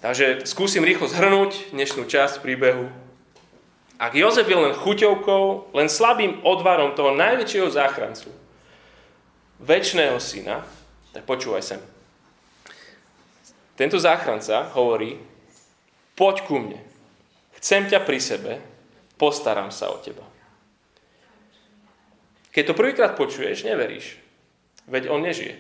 Takže 0.03 0.43
skúsim 0.51 0.83
rýchlo 0.83 1.07
zhrnúť 1.07 1.71
dnešnú 1.71 2.11
časť 2.11 2.43
príbehu. 2.43 2.91
Ak 4.03 4.19
Jozef 4.19 4.51
je 4.51 4.59
len 4.59 4.75
chuťovkou, 4.75 5.71
len 5.79 5.87
slabým 5.87 6.43
odvarom 6.43 6.99
toho 6.99 7.15
najväčšieho 7.15 7.71
záchrancu, 7.71 8.35
väčšného 9.63 10.19
syna, 10.19 10.67
tak 11.15 11.23
počúvaj 11.23 11.63
sem. 11.63 11.92
Tento 13.77 13.97
záchranca 13.97 14.69
hovorí, 14.77 15.17
poď 16.13 16.37
ku 16.45 16.61
mne, 16.61 16.81
chcem 17.57 17.89
ťa 17.89 18.05
pri 18.05 18.19
sebe, 18.21 18.53
postaram 19.17 19.73
sa 19.73 19.89
o 19.89 19.97
teba. 20.01 20.25
Keď 22.53 22.65
to 22.69 22.75
prvýkrát 22.77 23.17
počuješ, 23.17 23.65
neveríš. 23.65 24.21
Veď 24.85 25.09
on 25.09 25.25
nežije. 25.25 25.57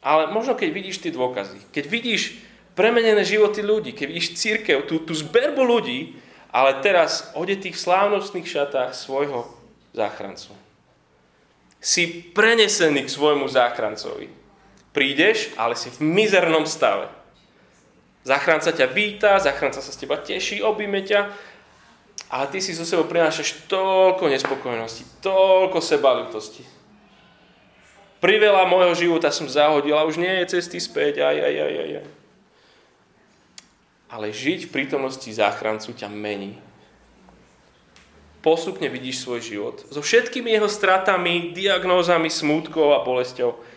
Ale 0.00 0.32
možno 0.32 0.56
keď 0.56 0.72
vidíš 0.72 1.04
tie 1.04 1.12
dôkazy, 1.12 1.58
keď 1.74 1.84
vidíš 1.90 2.40
premenené 2.78 3.20
životy 3.26 3.60
ľudí, 3.60 3.92
keď 3.92 4.06
vidíš 4.08 4.38
církev, 4.40 4.88
tú, 4.88 5.02
tú 5.04 5.12
zberbu 5.12 5.60
ľudí, 5.60 6.16
ale 6.48 6.80
teraz 6.80 7.34
odetých 7.36 7.76
v 7.76 7.84
slávnostných 7.84 8.48
šatách 8.48 8.96
svojho 8.96 9.44
záchrancu. 9.92 10.54
Si 11.82 12.32
prenesený 12.32 13.04
k 13.04 13.12
svojmu 13.12 13.44
záchrancovi 13.50 14.45
prídeš, 14.96 15.52
ale 15.60 15.76
si 15.76 15.92
v 15.92 16.00
mizernom 16.00 16.64
stave. 16.64 17.12
Zachránca 18.24 18.72
ťa 18.72 18.88
víta, 18.88 19.36
zachránca 19.36 19.84
sa 19.84 19.92
z 19.92 20.00
teba 20.00 20.16
teší, 20.16 20.64
objíme 20.64 21.04
ťa, 21.04 21.28
ale 22.32 22.44
ty 22.48 22.64
si 22.64 22.72
zo 22.72 22.88
sebou 22.88 23.04
prinášaš 23.04 23.68
toľko 23.68 24.32
nespokojnosti, 24.32 25.04
toľko 25.20 25.78
sebalutosti. 25.84 26.64
Priveľa 28.18 28.64
môjho 28.66 28.96
života 28.96 29.28
som 29.28 29.46
zahodil 29.46 29.94
a 29.94 30.08
už 30.08 30.16
nie 30.16 30.32
je 30.42 30.58
cesty 30.58 30.80
späť, 30.80 31.20
aj, 31.20 31.36
aj, 31.36 31.54
aj, 31.60 31.74
aj. 31.76 31.92
Ale 34.10 34.32
žiť 34.32 34.66
v 34.66 34.72
prítomnosti 34.72 35.28
záchrancu 35.28 35.92
ťa 35.92 36.08
mení. 36.08 36.56
Postupne 38.40 38.88
vidíš 38.88 39.22
svoj 39.22 39.40
život 39.42 39.76
so 39.90 40.00
všetkými 40.02 40.54
jeho 40.54 40.70
stratami, 40.70 41.54
diagnózami, 41.54 42.30
smútkou 42.30 42.94
a 42.94 43.02
bolesťou 43.02 43.75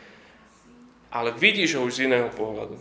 ale 1.09 1.33
vidíš 1.33 1.77
ho 1.77 1.85
už 1.85 1.99
z 1.99 2.03
iného 2.05 2.29
pohľadu. 2.33 2.77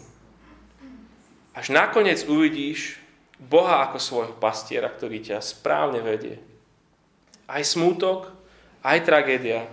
Až 1.56 1.74
nakoniec 1.74 2.22
uvidíš 2.28 3.00
Boha 3.40 3.88
ako 3.88 3.98
svojho 3.98 4.34
pastiera, 4.36 4.86
ktorý 4.86 5.18
ťa 5.24 5.42
správne 5.42 6.04
vedie. 6.04 6.38
Aj 7.48 7.64
smútok, 7.64 8.30
aj 8.84 8.98
tragédia, 9.02 9.66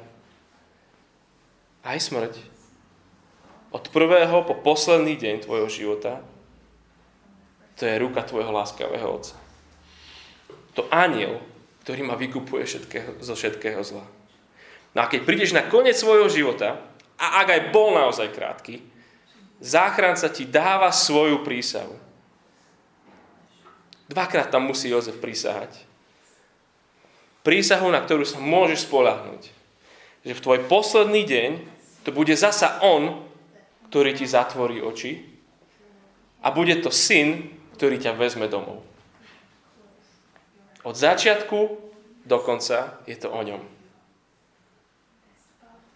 aj 1.85 1.99
smrť. 2.01 2.33
Od 3.75 3.83
prvého 3.91 4.47
po 4.47 4.55
posledný 4.55 5.19
deň 5.19 5.35
tvojho 5.43 5.69
života 5.69 6.23
to 7.75 7.83
je 7.83 7.99
ruka 7.99 8.23
tvojho 8.23 8.55
láskavého 8.55 9.03
Otca. 9.03 9.35
To 10.79 10.87
aniel, 10.91 11.43
ktorý 11.83 12.07
ma 12.07 12.15
vykupuje 12.15 12.63
všetkého, 12.63 13.19
zo 13.19 13.35
všetkého 13.35 13.83
zla. 13.83 14.07
No 14.95 14.99
a 15.03 15.11
keď 15.11 15.27
prídeš 15.27 15.51
na 15.51 15.67
koniec 15.67 15.99
svojho 15.99 16.31
života, 16.31 16.79
a 17.15 17.41
ak 17.43 17.47
aj 17.47 17.61
bol 17.71 17.95
naozaj 17.95 18.31
krátky, 18.35 18.83
záchranca 19.63 20.27
ti 20.27 20.43
dáva 20.43 20.91
svoju 20.91 21.41
prísahu. 21.47 21.95
Dvakrát 24.05 24.53
tam 24.53 24.69
musí 24.69 24.91
Jozef 24.91 25.17
prísahať. 25.17 25.73
Prísahu, 27.41 27.89
na 27.89 28.01
ktorú 28.01 28.25
sa 28.25 28.37
môžeš 28.37 28.85
spolahnuť. 28.85 29.41
Že 30.25 30.33
v 30.33 30.43
tvoj 30.43 30.59
posledný 30.69 31.25
deň 31.25 31.51
to 32.05 32.09
bude 32.13 32.33
zasa 32.37 32.81
on, 32.85 33.25
ktorý 33.89 34.17
ti 34.17 34.25
zatvorí 34.25 34.81
oči 34.81 35.23
a 36.41 36.53
bude 36.53 36.77
to 36.81 36.93
syn, 36.93 37.49
ktorý 37.77 37.97
ťa 37.97 38.17
vezme 38.17 38.45
domov. 38.45 38.85
Od 40.85 40.93
začiatku 40.93 41.57
do 42.25 42.37
konca 42.45 43.01
je 43.09 43.17
to 43.17 43.33
o 43.33 43.41
ňom. 43.41 43.61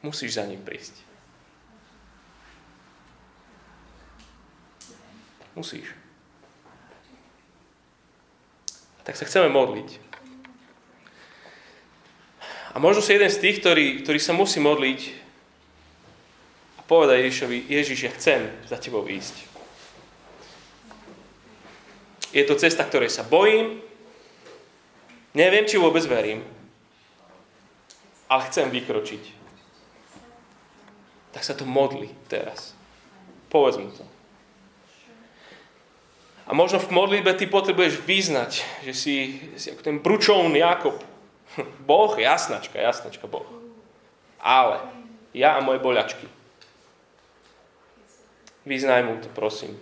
Musíš 0.01 0.41
za 0.41 0.45
ním 0.49 0.61
prísť. 0.65 1.08
Musíš. 5.59 5.91
Tak 9.03 9.19
sa 9.19 9.27
chceme 9.27 9.51
modliť. 9.51 9.99
A 12.71 12.79
možno 12.79 13.03
si 13.03 13.11
jeden 13.11 13.27
z 13.27 13.41
tých, 13.43 13.59
ktorý, 13.59 14.07
ktorý 14.07 14.19
sa 14.23 14.31
musí 14.31 14.63
modliť 14.63 14.99
a 16.79 16.81
povedať 16.87 17.27
Ježišovi, 17.27 17.57
Ježiš, 17.67 17.99
ja 18.07 18.11
chcem 18.15 18.47
za 18.71 18.79
tebou 18.79 19.03
ísť. 19.03 19.35
Je 22.31 22.45
to 22.47 22.55
cesta, 22.55 22.87
ktorej 22.87 23.11
sa 23.11 23.27
bojím, 23.27 23.83
neviem, 25.35 25.67
či 25.67 25.75
vôbec 25.75 26.07
verím, 26.07 26.39
ale 28.31 28.47
chcem 28.47 28.71
vykročiť. 28.71 29.23
Tak 31.35 31.43
sa 31.43 31.51
to 31.51 31.67
modli 31.67 32.07
teraz. 32.31 32.77
Povedz 33.51 33.75
mu 33.75 33.91
to. 33.91 34.18
A 36.49 36.57
možno 36.57 36.81
v 36.81 36.89
modlitbe 36.89 37.37
ty 37.37 37.45
potrebuješ 37.45 38.01
vyznať, 38.01 38.51
že 38.81 38.93
si, 38.97 39.15
si 39.53 39.69
ako 39.69 39.81
ten 39.85 39.97
bručovný 40.01 40.57
Jakob. 40.57 40.97
Boh, 41.89 42.17
jasnačka, 42.17 42.81
jasnačka, 42.81 43.29
Boh. 43.29 43.45
Ale 44.41 44.81
ja 45.37 45.55
a 45.55 45.61
moje 45.61 45.77
boľačky. 45.77 46.25
Vyznaj 48.65 49.05
mu 49.05 49.21
to, 49.21 49.29
prosím. 49.29 49.77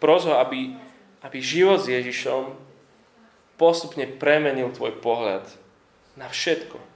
Pros 0.00 0.24
ho, 0.24 0.40
aby, 0.40 0.72
aby 1.20 1.38
život 1.44 1.84
s 1.84 1.92
Ježišom 1.92 2.56
postupne 3.60 4.08
premenil 4.08 4.72
tvoj 4.72 4.96
pohľad 5.04 5.44
na 6.16 6.32
všetko 6.32 6.90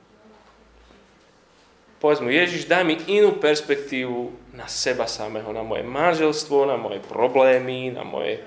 povedz 2.05 2.20
mu, 2.20 2.29
Ježiš, 2.29 2.68
daj 2.68 2.85
mi 2.85 3.01
inú 3.09 3.41
perspektívu 3.41 4.29
na 4.55 4.71
seba 4.71 5.11
samého, 5.11 5.51
na 5.51 5.67
moje 5.67 5.83
manželstvo, 5.83 6.67
na 6.67 6.79
moje 6.79 7.03
problémy, 7.03 7.91
na 7.91 8.07
moje 8.07 8.39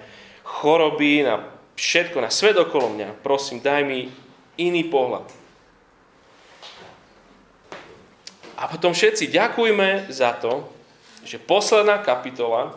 choroby, 0.44 1.28
na 1.28 1.44
všetko, 1.76 2.24
na 2.24 2.32
svet 2.32 2.56
okolo 2.56 2.96
mňa. 2.96 3.20
Prosím, 3.20 3.60
daj 3.60 3.84
mi 3.84 4.08
iný 4.56 4.88
pohľad. 4.88 5.28
A 8.58 8.66
potom 8.66 8.96
všetci 8.96 9.30
ďakujme 9.30 10.10
za 10.10 10.34
to, 10.34 10.66
že 11.28 11.38
posledná 11.38 12.02
kapitola, 12.02 12.74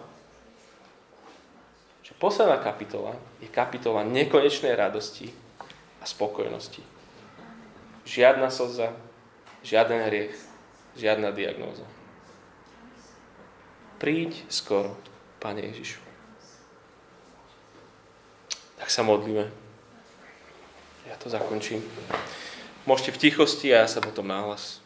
že 2.05 2.13
posledná 2.19 2.61
kapitola 2.61 3.17
je 3.41 3.49
kapitola 3.49 4.05
nekonečnej 4.05 4.77
radosti 4.77 5.33
a 6.03 6.05
spokojnosti. 6.05 6.83
Žiadna 8.05 8.51
slza, 8.51 8.93
žiaden 9.63 10.03
hriech, 10.11 10.35
Žiadna 10.99 11.31
diagnóza. 11.31 11.87
Príď 14.01 14.49
skoro, 14.49 14.97
Pane 15.45 15.61
Ježišu. 15.61 16.01
Tak 18.81 18.89
sa 18.89 19.05
modlíme. 19.05 19.53
Ja 21.05 21.21
to 21.21 21.29
zakončím. 21.29 21.85
Môžete 22.89 23.13
v 23.13 23.21
tichosti 23.29 23.69
a 23.77 23.85
ja 23.85 23.89
sa 23.93 24.01
potom 24.01 24.25
náhlas. 24.25 24.80